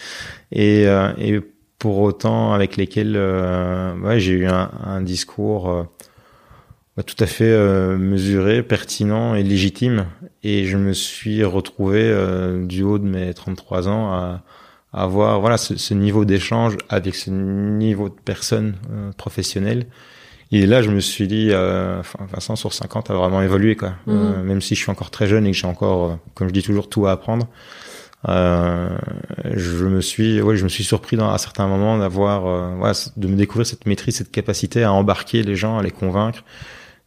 [0.51, 1.41] et, euh, et
[1.77, 5.83] pour autant avec lesquels euh, ouais, j'ai eu un, un discours euh,
[6.97, 7.57] ouais, tout à fait
[7.97, 10.05] mesuré, pertinent et légitime.
[10.43, 12.13] Et je me suis retrouvé
[12.65, 14.43] du haut de mes 33 ans à
[14.91, 19.85] avoir voilà ce, ce niveau d'échange avec ce niveau de personnes euh, professionnelles.
[20.51, 23.93] Et là, je me suis dit, euh, Vincent sur 50 a vraiment évolué, quoi.
[24.07, 24.15] Mhm.
[24.15, 26.53] Euh, même si je suis encore très jeune et que j'ai encore, euh, comme je
[26.53, 27.47] dis toujours, tout à apprendre.
[28.27, 28.97] Euh,
[29.53, 32.91] je me suis, ouais, je me suis surpris dans, à certains moments d'avoir, euh, ouais,
[33.15, 36.43] de me découvrir cette maîtrise, cette capacité à embarquer les gens, à les convaincre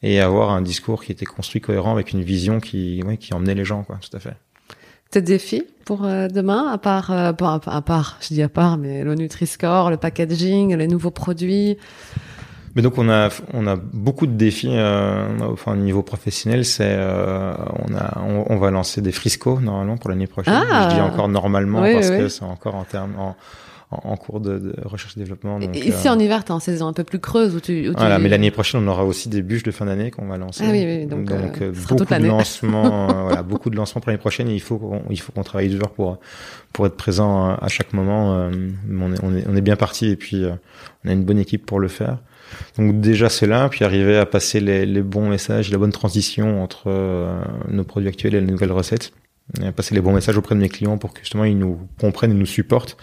[0.02, 3.54] et avoir un discours qui était construit cohérent avec une vision qui, ouais, qui emmenait
[3.54, 3.98] les gens, quoi.
[4.00, 4.34] Tout à fait.
[5.12, 8.78] Tes défis pour euh, demain, à part, euh, à à part, je dis à part,
[8.78, 11.76] mais le Nutri-Score, le packaging, les nouveaux produits?
[12.74, 16.64] Mais donc on a on a beaucoup de défis euh, enfin au niveau professionnel.
[16.64, 17.52] C'est euh,
[17.86, 20.54] on a on, on va lancer des friscos normalement pour l'année prochaine.
[20.56, 20.88] Ah!
[20.88, 23.36] je dis encore normalement Oui, parce oui, que c'est encore en termes en,
[23.92, 26.52] en, en cours de, de recherche et développement donc, Et Ici euh, en hiver, t'es
[26.52, 27.88] en saison un peu plus creuse où tu.
[27.88, 30.26] Où tu- voilà mais l'année prochaine on aura aussi des bûches de fin d'année qu'on
[30.26, 30.64] va lancer.
[30.66, 34.10] Ah oui, oui, donc, euh, euh, beaucoup de lancements euh, voilà beaucoup de lancements pour
[34.10, 34.48] l'année prochaine.
[34.48, 36.18] Et il faut qu'on il faut qu'on travaille dur pour
[36.72, 38.50] pour être présent à, chaque moment euh,
[38.90, 40.52] on est on est on est bien parti et puis euh,
[41.04, 42.18] on a une bonne équipe pour le faire.
[42.76, 46.62] Donc déjà c'est là, puis arriver à passer les, les, bons messages, la bonne transition
[46.62, 46.90] entre
[47.70, 49.14] nos produits actuels et les nouvelles recettes,
[49.60, 51.78] et à passer les bons messages auprès de mes clients pour que justement ils nous
[52.00, 52.96] comprennent et nous supportent,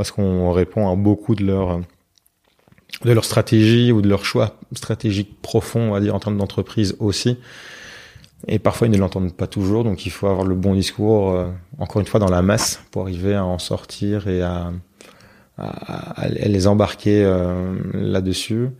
[0.00, 1.78] parce qu'on répond à beaucoup de leurs
[3.04, 6.96] de leur stratégie ou de leur choix stratégique profond, on va dire, en termes d'entreprise
[7.00, 7.36] aussi.
[8.48, 11.50] Et parfois, ils ne l'entendent pas toujours, donc il faut avoir le bon discours, euh,
[11.78, 14.72] encore une fois, dans la masse, pour arriver à en sortir et à,
[15.58, 18.70] à, à les embarquer euh, là-dessus.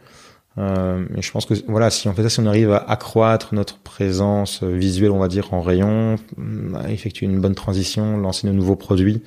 [0.57, 3.77] Euh, je pense que voilà, si on fait ça, si on arrive à accroître notre
[3.77, 6.17] présence visuelle, on va dire, en rayon,
[6.89, 9.23] effectuer une bonne transition, lancer de nouveaux produits,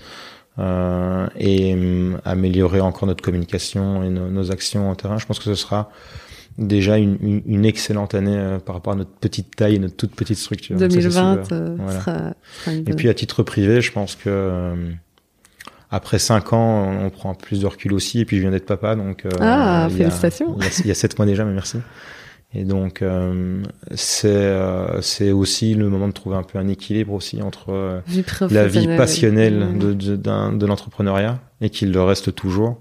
[0.59, 5.17] euh, et euh, améliorer encore notre communication et nos, actions en terrain.
[5.17, 5.89] Je pense que ce sera
[6.59, 10.15] déjà une, une, excellente année euh, par rapport à notre petite taille et notre toute
[10.15, 10.77] petite structure.
[10.77, 11.99] 2020 voilà.
[11.99, 12.33] sera,
[12.67, 14.75] Et puis à titre privé, je pense que
[15.89, 18.19] après cinq ans, on prend plus de recul aussi.
[18.19, 20.57] Et puis je viens d'être papa, donc ah, félicitations.
[20.79, 21.77] il y a sept mois déjà, mais merci.
[22.55, 23.63] Et donc euh,
[23.95, 27.99] c'est euh, c'est aussi le moment de trouver un peu un équilibre aussi entre euh,
[28.51, 32.77] la vie passionnelle de de, de l'entrepreneuriat et qu'il le reste toujours,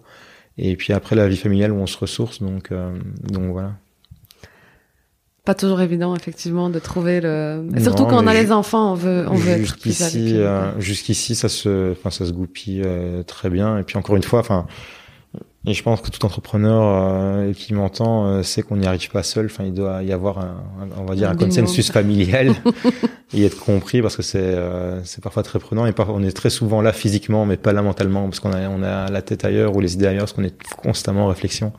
[0.58, 2.42] et puis après la vie familiale où on se ressource.
[2.42, 2.70] Donc
[3.22, 3.72] donc voilà.
[5.46, 7.66] Pas toujours évident effectivement de trouver le.
[7.80, 10.36] surtout quand on a les enfants, on veut on veut jusqu'ici
[10.80, 12.84] jusqu'ici ça se enfin ça se goupille
[13.26, 13.78] très bien.
[13.78, 14.66] Et puis encore une fois, enfin
[15.64, 19.22] et je pense que tout entrepreneur euh, qui m'entend euh, sait qu'on n'y arrive pas
[19.22, 19.46] seul.
[19.46, 20.56] Enfin, il doit y avoir un,
[20.98, 22.54] on va dire un, consensus familial
[23.32, 26.36] et être compris parce que c'est euh, c'est parfois très prenant et parfois on est
[26.36, 29.44] très souvent là physiquement mais pas là mentalement parce qu'on a on a la tête
[29.44, 31.72] ailleurs ou les idées ailleurs parce qu'on est constamment en réflexion.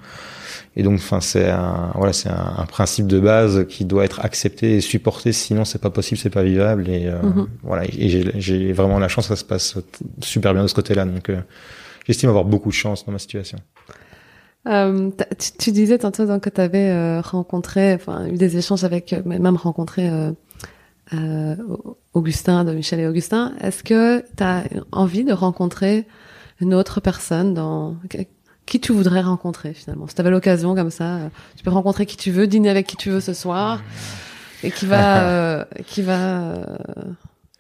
[0.76, 4.78] Et donc, enfin, c'est un voilà, c'est un, principe de base qui doit être accepté
[4.78, 5.32] et supporté.
[5.32, 6.90] Sinon, c'est pas possible, c'est pas vivable.
[6.90, 7.46] Et mm-hmm.
[7.62, 9.76] voilà, et j'ai vraiment la chance que ça se passe
[10.22, 11.06] super bien de ce côté-là.
[11.06, 11.30] Donc
[12.06, 13.58] j'estime avoir beaucoup de chance dans ma situation.
[14.68, 15.12] Euh,
[15.60, 19.22] tu, disais tantôt donc, que tu avais euh, rencontré, enfin, eu des échanges avec, euh,
[19.26, 20.32] même rencontré euh,
[21.14, 21.56] euh,
[22.14, 23.54] Augustin, de Michel et Augustin.
[23.60, 26.08] Est-ce que tu as envie de rencontrer
[26.62, 27.97] une autre personne dans
[28.66, 30.08] qui tu voudrais rencontrer finalement?
[30.08, 32.95] Si tu avais l'occasion comme ça, tu peux rencontrer qui tu veux, dîner avec qui
[32.95, 33.82] tu veux ce soir,
[34.64, 36.80] et qui va, qui va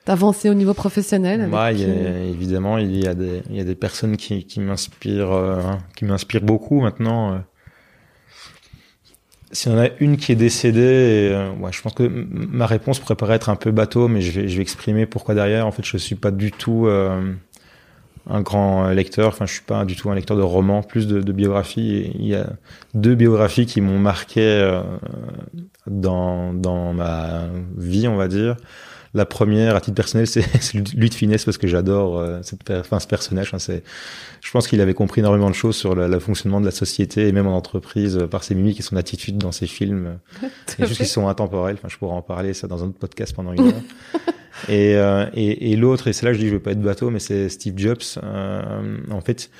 [0.05, 3.61] d'avancer au niveau professionnel bah, il y a, évidemment il y a des il y
[3.61, 5.61] a des personnes qui qui m'inspirent euh,
[5.95, 7.37] qui m'inspirent beaucoup maintenant euh.
[9.51, 12.65] s'il y en a une qui est décédée et, euh, ouais, je pense que ma
[12.65, 15.65] réponse pourrait paraître un peu bateau mais je vais je vais exprimer pourquoi derrière.
[15.67, 16.87] En fait je suis pas du tout
[18.29, 19.29] un grand lecteur.
[19.29, 22.11] Enfin je suis pas du tout un lecteur de romans plus de, de biographies.
[22.15, 22.47] Il y a
[22.93, 24.81] deux biographies qui m'ont marqué
[25.87, 27.47] dans dans ma
[27.77, 28.57] vie on va dire
[29.13, 30.43] la première, à titre personnel, c'est
[30.95, 33.47] lui de finesse parce que j'adore euh, cette, enfin, ce personnage.
[33.47, 33.83] Enfin, c'est,
[34.41, 37.31] je pense qu'il avait compris énormément de choses sur le, fonctionnement de la société et
[37.31, 40.17] même en entreprise euh, par ses mimiques et son attitude dans ses films.
[40.79, 41.75] et juste qu'ils sont intemporels.
[41.77, 43.81] Enfin, je pourrais en parler ça dans un autre podcast pendant une heure.
[44.67, 46.81] et, euh, et, et l'autre, et c'est là que je dis je veux pas être
[46.81, 48.01] bateau, mais c'est Steve Jobs.
[48.23, 49.51] en fait,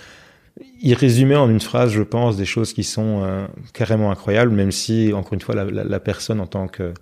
[0.82, 5.12] il résumait en une phrase, je pense, des choses qui sont carrément incroyables, même si,
[5.14, 6.94] encore une fois, la, la, la personne en tant que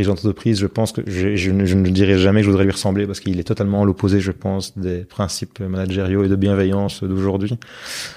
[0.00, 3.20] d'entreprise, je pense que je, ne, je, dirais jamais que je voudrais lui ressembler parce
[3.20, 7.58] qu'il est totalement à l'opposé, je pense, des principes managériaux et de bienveillance d'aujourd'hui.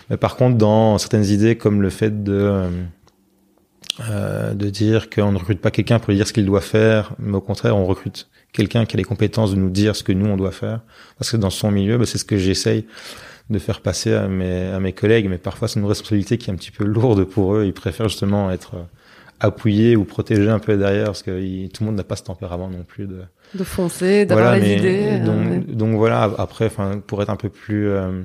[0.09, 2.69] Mais par contre, dans certaines idées comme le fait de
[4.01, 7.13] euh, de dire qu'on ne recrute pas quelqu'un pour lui dire ce qu'il doit faire,
[7.17, 10.11] mais au contraire, on recrute quelqu'un qui a les compétences de nous dire ce que
[10.11, 10.81] nous on doit faire,
[11.17, 12.87] parce que dans son milieu, bah, c'est ce que j'essaye
[13.49, 16.53] de faire passer à mes, à mes collègues, mais parfois c'est une responsabilité qui est
[16.53, 17.63] un petit peu lourde pour eux.
[17.65, 18.75] Ils préfèrent justement être
[19.39, 22.69] appuyer ou protéger un peu derrière parce que tout le monde n'a pas ce tempérament
[22.69, 23.21] non plus de
[23.53, 27.89] de foncer d'avoir les idées donc, donc voilà après enfin pour être un peu plus
[27.89, 28.23] euh,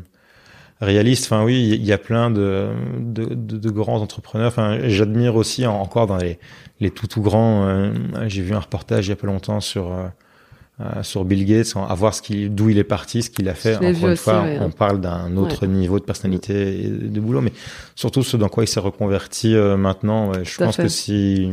[0.80, 4.48] réaliste enfin oui il y a plein de de, de, grands entrepreneurs.
[4.48, 6.38] Enfin j'admire aussi encore dans les
[6.78, 7.92] les tout tout grands euh,
[8.26, 9.92] j'ai vu un reportage il y a pas longtemps sur
[10.80, 13.54] euh, sur Bill Gates, à voir ce qui, d'où il est parti, ce qu'il a
[13.54, 13.76] fait.
[13.76, 17.52] Encore une fois, on parle d'un autre niveau de personnalité et de boulot, mais
[17.94, 20.32] surtout ce dans quoi il s'est reconverti euh, maintenant.
[20.42, 21.50] je pense que si,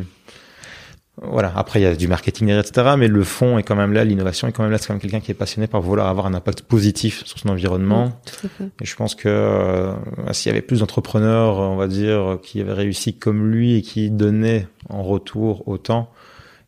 [1.21, 1.51] voilà.
[1.55, 2.93] Après, il y a du marketing, etc.
[2.97, 4.77] Mais le fond est quand même là, l'innovation est quand même là.
[4.77, 7.49] C'est quand même quelqu'un qui est passionné par vouloir avoir un impact positif sur son
[7.49, 8.21] environnement.
[8.61, 9.93] et je pense que euh,
[10.31, 14.11] s'il y avait plus d'entrepreneurs, on va dire, qui avaient réussi comme lui et qui
[14.11, 16.11] donnaient en retour autant,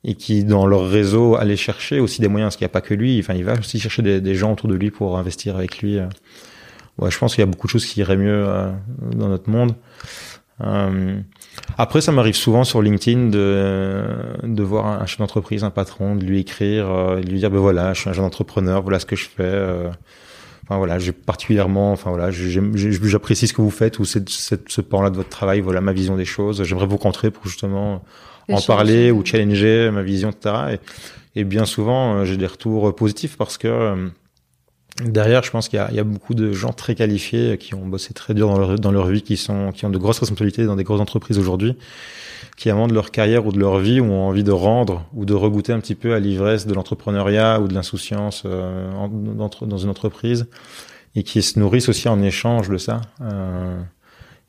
[0.03, 2.81] et qui dans leur réseau allaient chercher aussi des moyens parce qu'il n'y a pas
[2.81, 5.79] que lui enfin il va aussi chercher des, gens autour de lui pour investir avec
[5.79, 5.99] lui
[6.97, 8.71] ouais je pense qu'il y a beaucoup de choses qui iraient mieux euh,
[9.13, 9.75] dans notre monde
[10.61, 11.19] euh,
[11.77, 14.03] après ça m'arrive souvent sur LinkedIn de
[14.43, 17.59] de voir un chef d'entreprise un patron de lui écrire euh, de lui dire ben
[17.59, 19.89] voilà je suis un jeune entrepreneur voilà ce que je fais
[20.69, 24.81] Enfin voilà, j'ai particulièrement, enfin voilà, j'apprécie ce que vous faites ou cette, cette, ce
[24.81, 25.61] pan-là de votre travail.
[25.61, 26.63] Voilà ma vision des choses.
[26.63, 28.03] J'aimerais vous rencontrer pour justement
[28.49, 30.55] en parler ou challenger ma vision, etc.
[31.35, 34.07] Et, et bien souvent, euh, j'ai des retours positifs parce que euh,
[35.03, 38.13] derrière, je pense qu'il y, y a, beaucoup de gens très qualifiés qui ont bossé
[38.13, 40.75] très dur dans leur, dans leur vie, qui sont, qui ont de grosses responsabilités dans
[40.75, 41.75] des grosses entreprises aujourd'hui
[42.59, 45.05] qui, à un moment de leur carrière ou de leur vie, ont envie de rendre
[45.13, 48.91] ou de regoûter un petit peu à l'ivresse de l'entrepreneuriat ou de l'insouciance euh,
[49.61, 50.47] dans une entreprise
[51.15, 53.01] et qui se nourrissent aussi en échange de ça.
[53.21, 53.79] Euh,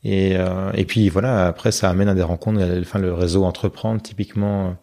[0.05, 2.61] et, euh, et puis voilà, après ça amène à des rencontres.
[2.81, 4.77] Enfin, le réseau Entreprendre, typiquement,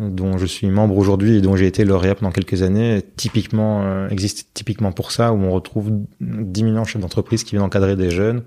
[0.00, 3.82] euh, dont je suis membre aujourd'hui et dont j'ai été lauréat pendant quelques années, typiquement
[3.84, 5.90] euh, existe typiquement pour ça, où on retrouve
[6.20, 8.42] 10 millions chefs d'entreprise qui viennent encadrer des jeunes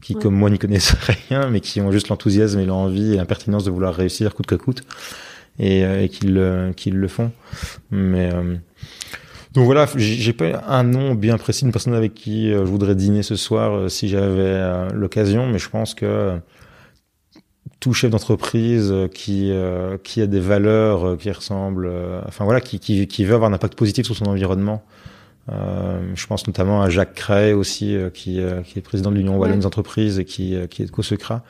[0.00, 0.92] qui, comme moi, n'y connaissent
[1.28, 4.54] rien, mais qui ont juste l'enthousiasme et l'envie et l'impertinence de vouloir réussir coûte que
[4.54, 4.82] coûte,
[5.58, 7.32] et, euh, et qu'ils le font.
[7.90, 8.56] Mais euh,
[9.52, 12.94] donc voilà, j'ai pas un nom bien précis d'une personne avec qui euh, je voudrais
[12.94, 16.38] dîner ce soir si j'avais l'occasion, mais je pense que
[17.80, 19.52] tout chef d'entreprise qui
[20.04, 21.90] qui a des valeurs qui ressemblent,
[22.26, 25.10] enfin voilà, qui, qui qui veut avoir un impact positif sur son environnement euh,
[26.14, 29.36] je pense notamment à Jacques Cray aussi, euh, qui, euh, qui, est président de l'Union
[29.36, 31.42] Wallonne des entreprises et qui, qui est Cosecra.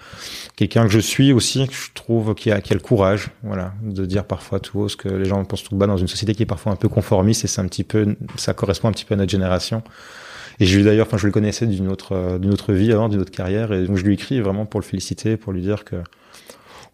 [0.56, 3.74] Quelqu'un que je suis aussi, que je trouve qui a, qui a le courage, voilà,
[3.82, 6.34] de dire parfois tout haut ce que les gens pensent tout bas dans une société
[6.34, 9.04] qui est parfois un peu conformiste et c'est un petit peu, ça correspond un petit
[9.04, 9.82] peu à notre génération.
[10.60, 13.20] Et je lui d'ailleurs, enfin, je le connaissais d'une autre, d'une autre vie avant, d'une
[13.20, 15.96] autre carrière, et donc je lui écris vraiment pour le féliciter, pour lui dire que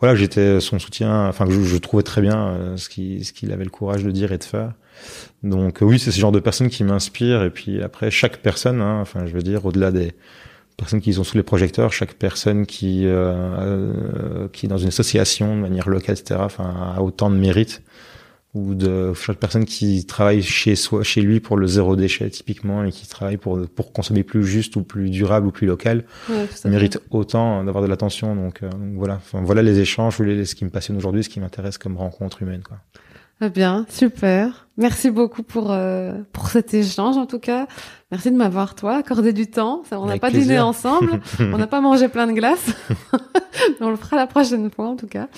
[0.00, 3.52] voilà, j'étais son soutien, enfin, que je, je trouvais très bien ce qu'il, ce qu'il
[3.52, 4.72] avait le courage de dire et de faire.
[5.42, 7.42] Donc oui, c'est ce genre de personnes qui m'inspirent.
[7.44, 10.14] Et puis après, chaque personne, hein, enfin je veux dire, au-delà des
[10.76, 14.88] personnes qui sont sous les projecteurs, chaque personne qui euh, euh, qui est dans une
[14.88, 17.82] association de manière locale, etc., enfin a autant de mérite.
[18.54, 22.84] Ou de chaque personne qui travaille chez soi, chez lui pour le zéro déchet typiquement
[22.84, 26.04] et qui travaille pour pour consommer plus juste ou plus durable ou plus local,
[26.54, 28.34] ça mérite autant d'avoir de l'attention.
[28.34, 31.38] Donc, euh, donc, voilà, enfin, voilà les échanges, ce qui me passionne aujourd'hui, ce qui
[31.38, 32.62] m'intéresse comme rencontre humaine.
[32.66, 32.78] Quoi.
[33.42, 34.66] Eh bien, super.
[34.78, 37.66] Merci beaucoup pour euh, pour cet échange en tout cas.
[38.10, 39.82] Merci de m'avoir toi accordé du temps.
[39.90, 42.66] on n'a pas dîné ensemble, on n'a pas mangé plein de glace.
[43.80, 45.28] on le fera la prochaine fois en tout cas.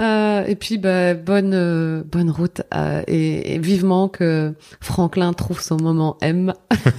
[0.00, 5.60] Euh, et puis bah, bonne euh, bonne route euh, et, et, vivement que Franklin trouve
[5.60, 6.52] son moment M.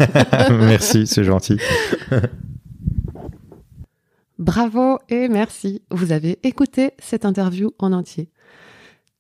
[0.49, 1.57] merci, c'est gentil.
[4.39, 5.81] Bravo et merci.
[5.89, 8.29] Vous avez écouté cette interview en entier.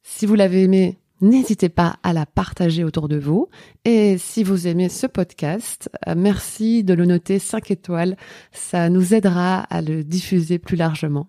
[0.03, 3.49] Si vous l'avez aimé, N'hésitez pas à la partager autour de vous.
[3.85, 8.17] Et si vous aimez ce podcast, euh, merci de le noter 5 étoiles.
[8.51, 11.27] Ça nous aidera à le diffuser plus largement.